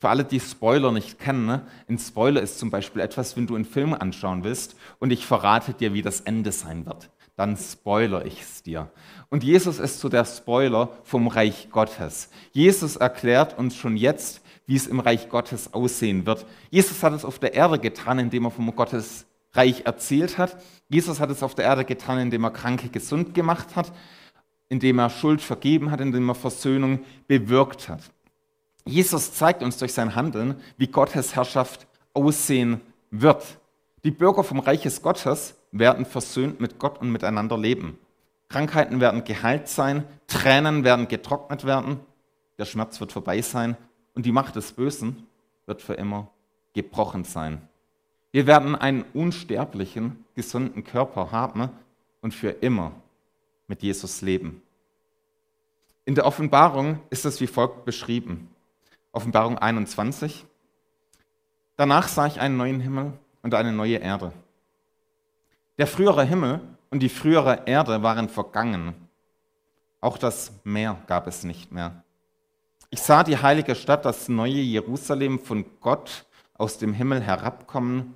Für 0.00 0.08
alle, 0.08 0.24
die 0.24 0.40
Spoiler 0.40 0.90
nicht 0.90 1.20
kennen, 1.20 1.46
ne? 1.46 1.64
ein 1.88 1.96
Spoiler 1.96 2.42
ist 2.42 2.58
zum 2.58 2.72
Beispiel 2.72 3.02
etwas, 3.02 3.36
wenn 3.36 3.46
du 3.46 3.54
einen 3.54 3.64
Film 3.64 3.94
anschauen 3.94 4.42
willst 4.42 4.74
und 4.98 5.12
ich 5.12 5.24
verrate 5.24 5.74
dir, 5.74 5.94
wie 5.94 6.02
das 6.02 6.22
Ende 6.22 6.50
sein 6.50 6.86
wird. 6.86 7.08
Dann 7.36 7.56
spoiler 7.56 8.26
ich 8.26 8.40
es 8.40 8.64
dir. 8.64 8.90
Und 9.28 9.44
Jesus 9.44 9.78
ist 9.78 10.00
so 10.00 10.08
der 10.08 10.24
Spoiler 10.24 10.90
vom 11.04 11.28
Reich 11.28 11.68
Gottes. 11.70 12.28
Jesus 12.50 12.96
erklärt 12.96 13.56
uns 13.56 13.76
schon 13.76 13.96
jetzt, 13.96 14.40
wie 14.66 14.74
es 14.74 14.88
im 14.88 14.98
Reich 14.98 15.28
Gottes 15.28 15.72
aussehen 15.72 16.26
wird. 16.26 16.46
Jesus 16.70 17.00
hat 17.04 17.12
es 17.12 17.24
auf 17.24 17.38
der 17.38 17.54
Erde 17.54 17.78
getan, 17.78 18.18
indem 18.18 18.46
er 18.46 18.50
vom 18.50 18.74
Gottes 18.74 19.26
Reich 19.56 19.82
erzählt 19.84 20.38
hat. 20.38 20.56
Jesus 20.88 21.20
hat 21.20 21.30
es 21.30 21.42
auf 21.42 21.54
der 21.54 21.64
Erde 21.64 21.84
getan, 21.84 22.18
indem 22.18 22.44
er 22.44 22.50
Kranke 22.50 22.88
gesund 22.88 23.34
gemacht 23.34 23.76
hat, 23.76 23.92
indem 24.68 24.98
er 24.98 25.10
Schuld 25.10 25.40
vergeben 25.40 25.90
hat, 25.90 26.00
indem 26.00 26.28
er 26.28 26.34
Versöhnung 26.34 27.00
bewirkt 27.26 27.88
hat. 27.88 28.02
Jesus 28.84 29.32
zeigt 29.32 29.62
uns 29.62 29.78
durch 29.78 29.92
sein 29.92 30.14
Handeln, 30.14 30.60
wie 30.76 30.86
Gottes 30.86 31.34
Herrschaft 31.34 31.86
aussehen 32.14 32.80
wird. 33.10 33.58
Die 34.04 34.10
Bürger 34.10 34.44
vom 34.44 34.60
Reich 34.60 34.82
des 34.82 35.02
Gottes 35.02 35.56
werden 35.72 36.06
versöhnt 36.06 36.60
mit 36.60 36.78
Gott 36.78 37.00
und 37.00 37.10
miteinander 37.10 37.58
leben. 37.58 37.98
Krankheiten 38.48 39.00
werden 39.00 39.24
geheilt 39.24 39.68
sein, 39.68 40.04
Tränen 40.28 40.84
werden 40.84 41.08
getrocknet 41.08 41.64
werden, 41.64 41.98
der 42.58 42.64
Schmerz 42.64 43.00
wird 43.00 43.12
vorbei 43.12 43.42
sein 43.42 43.76
und 44.14 44.24
die 44.24 44.32
Macht 44.32 44.56
des 44.56 44.72
Bösen 44.72 45.26
wird 45.66 45.82
für 45.82 45.94
immer 45.94 46.30
gebrochen 46.72 47.24
sein. 47.24 47.60
Wir 48.32 48.46
werden 48.46 48.74
einen 48.74 49.04
unsterblichen, 49.14 50.24
gesunden 50.34 50.84
Körper 50.84 51.32
haben 51.32 51.70
und 52.20 52.34
für 52.34 52.50
immer 52.50 52.92
mit 53.66 53.82
Jesus 53.82 54.20
leben. 54.22 54.62
In 56.04 56.14
der 56.14 56.26
Offenbarung 56.26 57.00
ist 57.10 57.24
es 57.24 57.40
wie 57.40 57.46
folgt 57.46 57.84
beschrieben. 57.84 58.48
Offenbarung 59.12 59.58
21. 59.58 60.44
Danach 61.76 62.08
sah 62.08 62.26
ich 62.26 62.40
einen 62.40 62.56
neuen 62.56 62.80
Himmel 62.80 63.12
und 63.42 63.54
eine 63.54 63.72
neue 63.72 63.96
Erde. 63.96 64.32
Der 65.78 65.86
frühere 65.86 66.24
Himmel 66.24 66.60
und 66.90 67.00
die 67.00 67.08
frühere 67.08 67.62
Erde 67.66 68.02
waren 68.02 68.28
vergangen. 68.28 68.94
Auch 70.00 70.18
das 70.18 70.52
Meer 70.64 70.98
gab 71.06 71.26
es 71.26 71.44
nicht 71.44 71.72
mehr. 71.72 72.02
Ich 72.90 73.00
sah 73.00 73.24
die 73.24 73.36
heilige 73.36 73.74
Stadt, 73.74 74.04
das 74.04 74.28
neue 74.28 74.60
Jerusalem 74.60 75.38
von 75.38 75.64
Gott 75.80 76.25
aus 76.58 76.78
dem 76.78 76.92
Himmel 76.92 77.20
herabkommen, 77.20 78.14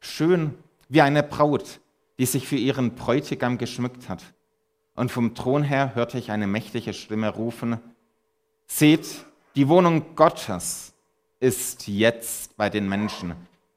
schön 0.00 0.54
wie 0.88 1.02
eine 1.02 1.22
Braut, 1.22 1.80
die 2.18 2.26
sich 2.26 2.48
für 2.48 2.56
ihren 2.56 2.94
Bräutigam 2.94 3.58
geschmückt 3.58 4.08
hat. 4.08 4.22
Und 4.94 5.12
vom 5.12 5.34
Thron 5.34 5.62
her 5.62 5.94
hörte 5.94 6.18
ich 6.18 6.30
eine 6.30 6.46
mächtige 6.46 6.92
Stimme 6.92 7.28
rufen, 7.28 7.78
Seht, 8.70 9.24
die 9.56 9.66
Wohnung 9.68 10.14
Gottes 10.14 10.92
ist 11.40 11.88
jetzt 11.88 12.56
bei 12.58 12.68
den 12.68 12.86
Menschen. 12.86 13.34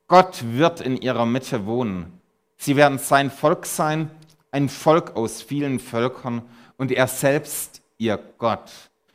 Gott 0.07 0.43
wird 0.43 0.81
in 0.81 0.97
ihrer 0.97 1.25
Mitte 1.25 1.65
wohnen. 1.65 2.19
Sie 2.57 2.75
werden 2.75 2.99
sein 2.99 3.31
Volk 3.31 3.65
sein, 3.65 4.11
ein 4.51 4.67
Volk 4.67 5.15
aus 5.15 5.41
vielen 5.41 5.79
Völkern, 5.79 6.41
und 6.77 6.91
er 6.91 7.07
selbst, 7.07 7.81
ihr 7.97 8.19
Gott, 8.37 8.71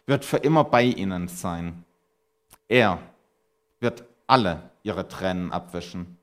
wird 0.06 0.24
für 0.24 0.38
immer 0.38 0.64
bei 0.64 0.84
ihnen 0.84 1.28
sein. 1.28 1.84
Er 2.68 3.00
wird 3.80 4.04
alle 4.26 4.70
ihre 4.82 5.08
Tränen 5.08 5.52
abwischen. 5.52 6.18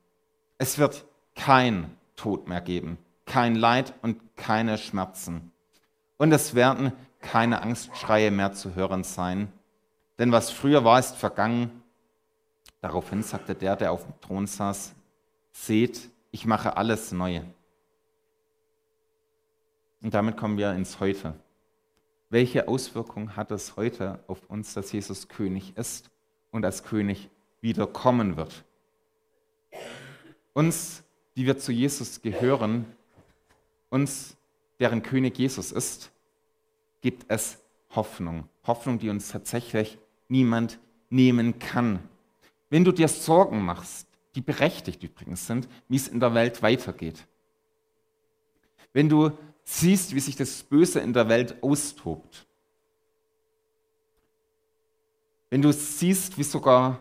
Es 0.57 0.77
wird 0.77 1.05
kein 1.35 1.97
Tod 2.15 2.47
mehr 2.47 2.61
geben, 2.61 2.97
kein 3.25 3.55
Leid 3.55 3.93
und 4.01 4.19
keine 4.35 4.77
Schmerzen. 4.77 5.51
Und 6.17 6.31
es 6.31 6.55
werden 6.55 6.93
keine 7.19 7.61
Angstschreie 7.61 8.31
mehr 8.31 8.53
zu 8.53 8.75
hören 8.75 9.03
sein. 9.03 9.51
Denn 10.19 10.31
was 10.31 10.51
früher 10.51 10.83
war, 10.83 10.99
ist 10.99 11.15
vergangen. 11.15 11.83
Daraufhin 12.81 13.23
sagte 13.23 13.55
der, 13.55 13.75
der 13.75 13.91
auf 13.91 14.03
dem 14.03 14.19
Thron 14.21 14.47
saß, 14.47 14.93
seht, 15.51 16.09
ich 16.31 16.45
mache 16.45 16.77
alles 16.77 17.11
neu. 17.11 17.41
Und 20.01 20.13
damit 20.13 20.35
kommen 20.35 20.57
wir 20.57 20.73
ins 20.73 20.99
Heute. 20.99 21.33
Welche 22.29 22.67
Auswirkung 22.67 23.35
hat 23.35 23.51
es 23.51 23.75
heute 23.75 24.19
auf 24.27 24.49
uns, 24.49 24.73
dass 24.73 24.91
Jesus 24.91 25.29
König 25.29 25.77
ist 25.77 26.09
und 26.51 26.65
als 26.65 26.83
König 26.83 27.29
wiederkommen 27.63 28.37
wird? 28.37 28.63
Uns, 30.53 31.03
die 31.35 31.47
wir 31.47 31.57
zu 31.57 31.71
Jesus 31.71 32.21
gehören, 32.21 32.85
uns, 33.89 34.37
deren 34.79 35.01
König 35.01 35.39
Jesus 35.39 35.71
ist, 35.71 36.11
gibt 37.01 37.25
es 37.29 37.57
Hoffnung. 37.95 38.47
Hoffnung, 38.65 38.99
die 38.99 39.09
uns 39.09 39.29
tatsächlich 39.29 39.97
niemand 40.27 40.79
nehmen 41.09 41.57
kann. 41.57 41.99
Wenn 42.69 42.83
du 42.83 42.91
dir 42.91 43.07
Sorgen 43.07 43.63
machst, 43.63 44.07
die 44.35 44.41
berechtigt 44.41 45.03
übrigens 45.03 45.47
sind, 45.47 45.67
wie 45.87 45.95
es 45.95 46.07
in 46.07 46.19
der 46.19 46.33
Welt 46.33 46.61
weitergeht. 46.61 47.25
Wenn 48.93 49.09
du 49.09 49.31
siehst, 49.63 50.13
wie 50.13 50.19
sich 50.19 50.35
das 50.35 50.63
Böse 50.63 50.99
in 50.99 51.13
der 51.13 51.29
Welt 51.29 51.61
austobt. 51.61 52.45
Wenn 55.49 55.61
du 55.61 55.71
siehst, 55.71 56.37
wie 56.37 56.43
sogar 56.43 56.99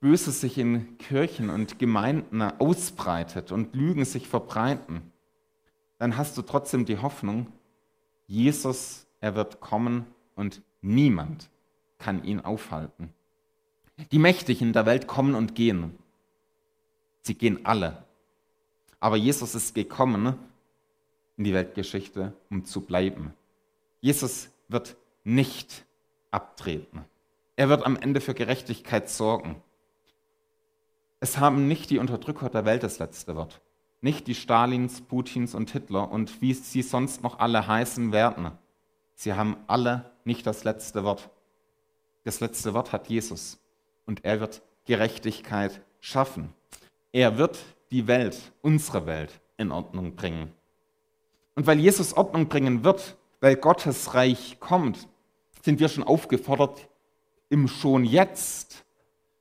Böse 0.00 0.32
sich 0.32 0.56
in 0.56 0.96
Kirchen 0.98 1.50
und 1.50 1.78
Gemeinden 1.78 2.40
ausbreitet 2.42 3.52
und 3.52 3.74
Lügen 3.74 4.04
sich 4.04 4.26
verbreiten, 4.26 5.12
dann 5.98 6.16
hast 6.16 6.38
du 6.38 6.42
trotzdem 6.42 6.86
die 6.86 6.98
Hoffnung, 6.98 7.52
Jesus, 8.26 9.06
er 9.20 9.34
wird 9.34 9.60
kommen 9.60 10.06
und 10.34 10.62
niemand 10.80 11.50
kann 11.98 12.24
ihn 12.24 12.40
aufhalten. 12.40 13.12
Die 14.10 14.18
Mächtigen 14.18 14.72
der 14.72 14.86
Welt 14.86 15.06
kommen 15.06 15.34
und 15.34 15.54
gehen. 15.54 15.98
Sie 17.20 17.34
gehen 17.34 17.66
alle. 17.66 18.04
Aber 18.98 19.16
Jesus 19.16 19.54
ist 19.54 19.74
gekommen 19.74 20.38
in 21.36 21.44
die 21.44 21.52
Weltgeschichte, 21.52 22.32
um 22.48 22.64
zu 22.64 22.80
bleiben. 22.80 23.34
Jesus 24.00 24.48
wird 24.68 24.96
nicht 25.24 25.84
abtreten. 26.30 27.04
Er 27.56 27.68
wird 27.68 27.84
am 27.84 27.96
Ende 27.96 28.22
für 28.22 28.32
Gerechtigkeit 28.32 29.10
sorgen. 29.10 29.56
Es 31.20 31.38
haben 31.38 31.68
nicht 31.68 31.90
die 31.90 31.98
Unterdrücker 31.98 32.48
der 32.48 32.64
Welt 32.64 32.82
das 32.82 32.98
letzte 32.98 33.36
Wort. 33.36 33.60
Nicht 34.00 34.26
die 34.26 34.34
Stalins, 34.34 35.02
Putins 35.02 35.54
und 35.54 35.70
Hitler 35.70 36.10
und 36.10 36.40
wie 36.40 36.54
sie 36.54 36.80
sonst 36.80 37.22
noch 37.22 37.38
alle 37.38 37.66
heißen 37.66 38.10
werden. 38.10 38.52
Sie 39.14 39.34
haben 39.34 39.58
alle 39.66 40.10
nicht 40.24 40.46
das 40.46 40.64
letzte 40.64 41.04
Wort. 41.04 41.28
Das 42.24 42.40
letzte 42.40 42.72
Wort 42.72 42.92
hat 42.92 43.08
Jesus 43.08 43.58
und 44.06 44.24
er 44.24 44.40
wird 44.40 44.62
Gerechtigkeit 44.86 45.82
schaffen. 46.00 46.54
Er 47.12 47.36
wird 47.36 47.58
die 47.90 48.06
Welt, 48.06 48.52
unsere 48.62 49.04
Welt, 49.04 49.40
in 49.58 49.72
Ordnung 49.72 50.14
bringen. 50.16 50.50
Und 51.54 51.66
weil 51.66 51.78
Jesus 51.78 52.14
Ordnung 52.14 52.48
bringen 52.48 52.82
wird, 52.82 53.18
weil 53.40 53.56
Gottes 53.56 54.14
Reich 54.14 54.56
kommt, 54.58 55.06
sind 55.62 55.80
wir 55.80 55.90
schon 55.90 56.04
aufgefordert, 56.04 56.88
im 57.50 57.68
schon 57.68 58.04
jetzt 58.04 58.84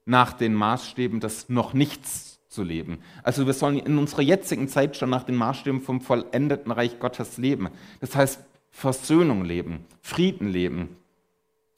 nach 0.09 0.33
den 0.33 0.55
Maßstäben 0.55 1.19
des 1.19 1.49
noch 1.49 1.73
nichts 1.73 2.39
zu 2.49 2.63
leben. 2.63 2.99
Also 3.21 3.45
wir 3.45 3.53
sollen 3.53 3.77
in 3.77 3.99
unserer 3.99 4.23
jetzigen 4.23 4.67
Zeit 4.67 4.97
schon 4.97 5.11
nach 5.11 5.23
den 5.23 5.35
Maßstäben 5.35 5.81
vom 5.81 6.01
vollendeten 6.01 6.71
Reich 6.71 6.99
Gottes 6.99 7.37
leben. 7.37 7.69
Das 7.99 8.15
heißt 8.15 8.43
Versöhnung 8.71 9.45
leben, 9.45 9.85
Frieden 10.01 10.49
leben 10.49 10.97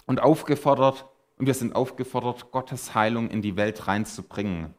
und 0.05 0.21
aufgefordert 0.21 1.05
und 1.37 1.45
wir 1.45 1.53
sind 1.53 1.75
aufgefordert, 1.75 2.51
Gottes 2.51 2.95
Heilung 2.95 3.29
in 3.29 3.41
die 3.41 3.57
Welt 3.57 3.87
reinzubringen. 3.87 4.73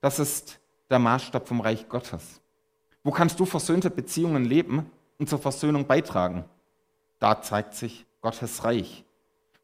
Das 0.00 0.18
ist 0.18 0.58
der 0.88 0.98
Maßstab 0.98 1.46
vom 1.46 1.60
Reich 1.60 1.90
Gottes. 1.90 2.40
Wo 3.04 3.10
kannst 3.10 3.38
du 3.38 3.44
versöhnte 3.44 3.90
Beziehungen 3.90 4.46
leben 4.46 4.90
und 5.18 5.28
zur 5.28 5.38
Versöhnung 5.38 5.86
beitragen? 5.86 6.46
Da 7.18 7.42
zeigt 7.42 7.74
sich 7.74 8.06
Gottes 8.22 8.64
Reich. 8.64 9.04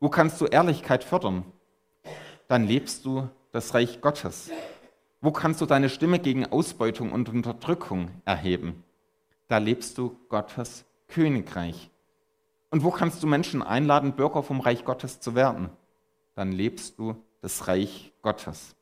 Wo 0.01 0.11
kannst 0.11 0.39
du 0.41 0.45
Ehrlichkeit 0.45 1.03
fördern? 1.03 1.45
Dann 2.53 2.67
lebst 2.67 3.07
du 3.07 3.31
das 3.51 3.73
Reich 3.73 4.03
Gottes. 4.03 4.51
Wo 5.23 5.31
kannst 5.33 5.63
du 5.63 5.65
deine 5.65 5.89
Stimme 5.89 6.19
gegen 6.19 6.45
Ausbeutung 6.45 7.11
und 7.11 7.31
Unterdrückung 7.31 8.11
erheben? 8.27 8.85
Da 9.49 9.57
lebst 9.57 9.97
du 9.97 10.19
Gottes 10.29 10.85
Königreich. 11.09 11.89
Und 12.69 12.85
wo 12.85 12.91
kannst 12.91 13.23
du 13.23 13.27
Menschen 13.27 13.63
einladen, 13.63 14.17
Bürger 14.17 14.43
vom 14.43 14.61
Reich 14.61 14.85
Gottes 14.85 15.19
zu 15.19 15.35
werden? 15.35 15.71
Dann 16.35 16.53
lebst 16.53 16.99
du 16.99 17.17
das 17.41 17.69
Reich 17.69 18.13
Gottes. 18.21 18.77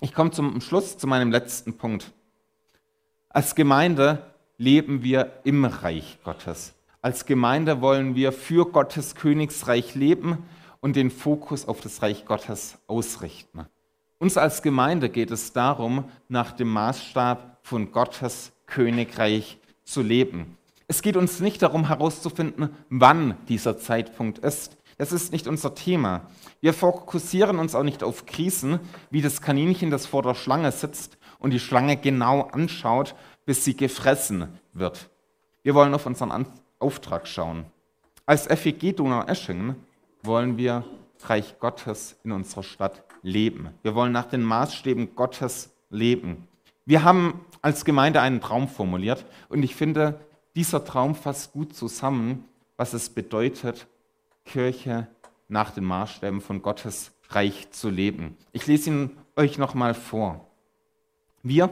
Ich 0.00 0.14
komme 0.14 0.30
zum 0.30 0.62
Schluss 0.62 0.96
zu 0.96 1.06
meinem 1.06 1.30
letzten 1.30 1.76
Punkt. 1.76 2.14
Als 3.28 3.54
Gemeinde 3.54 4.22
leben 4.56 5.02
wir 5.02 5.40
im 5.44 5.66
Reich 5.66 6.18
Gottes. 6.24 6.72
Als 7.02 7.26
Gemeinde 7.26 7.82
wollen 7.82 8.14
wir 8.14 8.32
für 8.32 8.64
Gottes 8.64 9.14
Königsreich 9.14 9.94
leben 9.94 10.46
und 10.86 10.94
den 10.94 11.10
Fokus 11.10 11.66
auf 11.66 11.80
das 11.80 12.00
Reich 12.00 12.26
Gottes 12.26 12.78
ausrichten. 12.86 13.66
Uns 14.20 14.36
als 14.36 14.62
Gemeinde 14.62 15.08
geht 15.08 15.32
es 15.32 15.52
darum, 15.52 16.04
nach 16.28 16.52
dem 16.52 16.68
Maßstab 16.68 17.58
von 17.64 17.90
Gottes 17.90 18.52
Königreich 18.66 19.58
zu 19.82 20.00
leben. 20.00 20.56
Es 20.86 21.02
geht 21.02 21.16
uns 21.16 21.40
nicht 21.40 21.60
darum 21.60 21.88
herauszufinden, 21.88 22.70
wann 22.88 23.34
dieser 23.48 23.78
Zeitpunkt 23.78 24.38
ist. 24.38 24.76
Das 24.96 25.10
ist 25.10 25.32
nicht 25.32 25.48
unser 25.48 25.74
Thema. 25.74 26.30
Wir 26.60 26.72
fokussieren 26.72 27.58
uns 27.58 27.74
auch 27.74 27.82
nicht 27.82 28.04
auf 28.04 28.24
Krisen, 28.24 28.78
wie 29.10 29.22
das 29.22 29.42
Kaninchen, 29.42 29.90
das 29.90 30.06
vor 30.06 30.22
der 30.22 30.36
Schlange 30.36 30.70
sitzt 30.70 31.18
und 31.40 31.50
die 31.50 31.58
Schlange 31.58 31.96
genau 31.96 32.42
anschaut, 32.42 33.16
bis 33.44 33.64
sie 33.64 33.76
gefressen 33.76 34.60
wird. 34.72 35.10
Wir 35.64 35.74
wollen 35.74 35.94
auf 35.94 36.06
unseren 36.06 36.46
Auftrag 36.78 37.26
schauen. 37.26 37.64
Als 38.24 38.46
FEG 38.46 38.96
Donau-Eschingen 38.96 39.74
wollen 40.26 40.56
wir 40.56 40.84
Reich 41.22 41.58
Gottes 41.58 42.16
in 42.24 42.32
unserer 42.32 42.62
Stadt 42.62 43.02
leben. 43.22 43.70
Wir 43.82 43.94
wollen 43.94 44.12
nach 44.12 44.26
den 44.26 44.42
Maßstäben 44.42 45.14
Gottes 45.16 45.74
leben. 45.90 46.46
Wir 46.84 47.02
haben 47.02 47.40
als 47.62 47.84
Gemeinde 47.84 48.20
einen 48.20 48.40
Traum 48.40 48.68
formuliert 48.68 49.24
und 49.48 49.62
ich 49.62 49.74
finde, 49.74 50.20
dieser 50.54 50.84
Traum 50.84 51.14
fasst 51.14 51.52
gut 51.52 51.74
zusammen, 51.74 52.44
was 52.76 52.92
es 52.92 53.10
bedeutet, 53.10 53.86
Kirche 54.44 55.08
nach 55.48 55.70
den 55.70 55.84
Maßstäben 55.84 56.40
von 56.40 56.62
Gottes 56.62 57.12
Reich 57.30 57.70
zu 57.70 57.90
leben. 57.90 58.36
Ich 58.52 58.66
lese 58.66 58.90
ihn 58.90 59.10
euch 59.34 59.58
nochmal 59.58 59.94
vor. 59.94 60.46
Wir, 61.42 61.70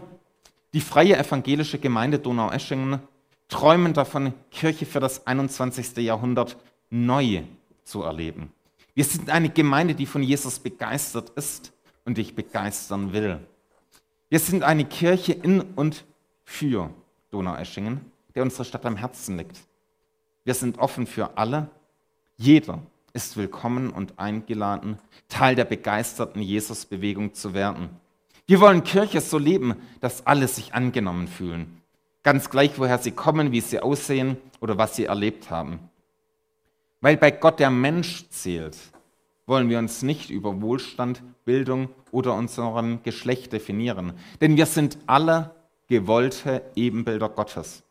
die 0.72 0.80
freie 0.80 1.16
evangelische 1.16 1.78
Gemeinde 1.78 2.18
Donau-Eschingen, 2.18 3.00
träumen 3.48 3.94
davon, 3.94 4.34
Kirche 4.50 4.86
für 4.86 5.00
das 5.00 5.26
21. 5.26 5.96
Jahrhundert 5.98 6.56
neu 6.90 7.42
zu 7.84 8.02
erleben. 8.02 8.52
Wir 8.94 9.04
sind 9.04 9.30
eine 9.30 9.50
Gemeinde, 9.50 9.94
die 9.94 10.06
von 10.06 10.22
Jesus 10.22 10.58
begeistert 10.58 11.30
ist 11.30 11.72
und 12.04 12.18
dich 12.18 12.34
begeistern 12.34 13.12
will. 13.12 13.40
Wir 14.28 14.38
sind 14.38 14.62
eine 14.62 14.84
Kirche 14.84 15.32
in 15.32 15.60
und 15.60 16.04
für 16.44 16.90
Donaueschingen, 17.30 18.00
der 18.34 18.42
unserer 18.42 18.64
Stadt 18.64 18.86
am 18.86 18.96
Herzen 18.96 19.36
liegt. 19.38 19.60
Wir 20.44 20.54
sind 20.54 20.78
offen 20.78 21.06
für 21.06 21.36
alle. 21.36 21.70
Jeder 22.36 22.80
ist 23.12 23.36
willkommen 23.36 23.90
und 23.90 24.18
eingeladen, 24.18 24.98
Teil 25.28 25.54
der 25.54 25.64
begeisterten 25.64 26.42
Jesus-Bewegung 26.42 27.34
zu 27.34 27.54
werden. 27.54 27.90
Wir 28.46 28.60
wollen 28.60 28.84
Kirche 28.84 29.20
so 29.20 29.38
leben, 29.38 29.76
dass 30.00 30.26
alle 30.26 30.48
sich 30.48 30.74
angenommen 30.74 31.28
fühlen, 31.28 31.80
Ganz 32.24 32.48
gleich, 32.48 32.78
woher 32.78 32.96
sie 32.96 33.10
kommen, 33.10 33.52
wie 33.52 33.60
sie 33.60 33.80
aussehen 33.80 34.38
oder 34.60 34.78
was 34.78 34.96
sie 34.96 35.04
erlebt 35.04 35.50
haben. 35.50 35.78
Weil 37.04 37.18
bei 37.18 37.30
Gott 37.32 37.60
der 37.60 37.68
Mensch 37.68 38.30
zählt, 38.30 38.78
wollen 39.44 39.68
wir 39.68 39.78
uns 39.78 40.00
nicht 40.00 40.30
über 40.30 40.62
Wohlstand, 40.62 41.22
Bildung 41.44 41.90
oder 42.12 42.32
unseren 42.32 43.02
Geschlecht 43.02 43.52
definieren. 43.52 44.14
Denn 44.40 44.56
wir 44.56 44.64
sind 44.64 44.96
alle 45.04 45.54
gewollte 45.86 46.62
Ebenbilder 46.74 47.28
Gottes. 47.28 47.82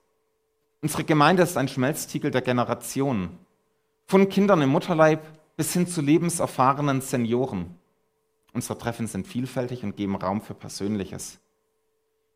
Unsere 0.81 1.03
Gemeinde 1.03 1.43
ist 1.43 1.57
ein 1.57 1.67
Schmelztiegel 1.67 2.31
der 2.31 2.41
Generationen. 2.41 3.37
Von 4.07 4.29
Kindern 4.29 4.63
im 4.63 4.71
Mutterleib 4.71 5.21
bis 5.57 5.73
hin 5.73 5.85
zu 5.85 6.01
lebenserfahrenen 6.01 7.01
Senioren. 7.01 7.75
Unsere 8.51 8.79
Treffen 8.79 9.05
sind 9.05 9.27
vielfältig 9.27 9.83
und 9.83 9.95
geben 9.95 10.15
Raum 10.15 10.41
für 10.41 10.55
Persönliches 10.55 11.39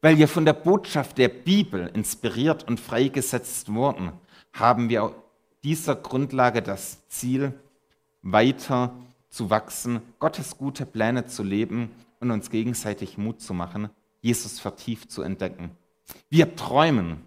weil 0.01 0.19
wir 0.19 0.28
von 0.28 0.45
der 0.45 0.53
Botschaft 0.53 1.17
der 1.17 1.30
Bibel 1.30 1.89
inspiriert 1.93 2.67
und 2.67 2.80
freigesetzt 2.80 3.73
wurden, 3.73 4.11
haben 4.53 4.89
wir 4.89 5.15
dieser 5.63 5.95
Grundlage 5.95 6.61
das 6.61 7.07
Ziel, 7.07 7.53
weiter 8.21 8.93
zu 9.29 9.49
wachsen, 9.49 10.01
Gottes 10.19 10.57
gute 10.57 10.85
Pläne 10.85 11.25
zu 11.25 11.43
leben 11.43 11.91
und 12.19 12.31
uns 12.31 12.49
gegenseitig 12.49 13.17
Mut 13.17 13.41
zu 13.41 13.53
machen, 13.53 13.89
Jesus 14.21 14.59
vertieft 14.59 15.11
zu 15.11 15.21
entdecken. 15.21 15.71
Wir 16.29 16.55
träumen 16.55 17.21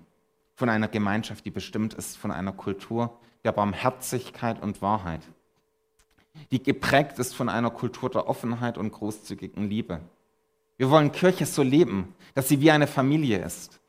von 0.54 0.68
einer 0.68 0.88
Gemeinschaft, 0.88 1.44
die 1.44 1.50
bestimmt 1.50 1.94
ist 1.94 2.16
von 2.16 2.30
einer 2.30 2.52
Kultur 2.52 3.18
der 3.44 3.52
Barmherzigkeit 3.52 4.62
und 4.62 4.82
Wahrheit, 4.82 5.22
die 6.50 6.62
geprägt 6.62 7.18
ist 7.18 7.34
von 7.34 7.48
einer 7.48 7.70
Kultur 7.70 8.10
der 8.10 8.28
Offenheit 8.28 8.76
und 8.76 8.92
großzügigen 8.92 9.68
Liebe 9.68 10.00
wir 10.80 10.88
wollen 10.88 11.12
Kirche 11.12 11.44
so 11.44 11.62
leben, 11.62 12.14
dass 12.32 12.48
sie 12.48 12.62
wie 12.62 12.70
eine 12.70 12.86
Familie 12.86 13.44
ist. 13.44 13.80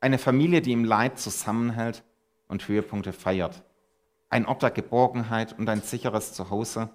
Eine 0.00 0.18
Familie, 0.18 0.60
die 0.60 0.72
im 0.72 0.84
Leid 0.84 1.16
zusammenhält 1.20 2.02
und 2.48 2.66
Höhepunkte 2.66 3.12
feiert. 3.12 3.62
Ein 4.32 4.46
Ort 4.46 4.62
der 4.62 4.70
Geborgenheit 4.70 5.58
und 5.58 5.68
ein 5.68 5.82
sicheres 5.82 6.32
Zuhause. 6.32 6.88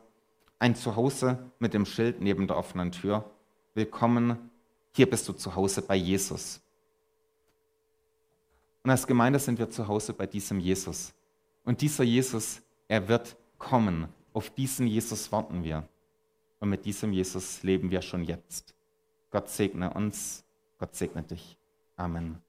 Ein 0.57 0.73
Zuhause 0.73 1.37
mit 1.59 1.75
dem 1.75 1.85
Schild 1.85 2.19
neben 2.19 2.47
der 2.47 2.57
offenen 2.57 2.91
Tür. 2.91 3.29
Willkommen, 3.75 4.49
hier 4.95 5.07
bist 5.07 5.29
du 5.29 5.33
zu 5.33 5.53
Hause 5.53 5.83
bei 5.83 5.95
Jesus. 5.95 6.59
Und 8.81 8.89
als 8.89 9.05
Gemeinde 9.05 9.37
sind 9.37 9.59
wir 9.59 9.69
zu 9.69 9.87
Hause 9.87 10.13
bei 10.13 10.25
diesem 10.25 10.59
Jesus. 10.59 11.13
Und 11.63 11.79
dieser 11.81 12.03
Jesus, 12.03 12.59
er 12.87 13.07
wird 13.07 13.37
kommen. 13.59 14.07
Auf 14.33 14.49
diesen 14.49 14.87
Jesus 14.87 15.31
warten 15.31 15.63
wir. 15.63 15.87
Und 16.59 16.69
mit 16.69 16.85
diesem 16.85 17.13
Jesus 17.13 17.61
leben 17.61 17.91
wir 17.91 18.01
schon 18.01 18.23
jetzt. 18.23 18.73
Gott 19.29 19.47
segne 19.47 19.93
uns, 19.93 20.43
Gott 20.79 20.95
segne 20.95 21.21
dich. 21.21 21.55
Amen. 21.97 22.46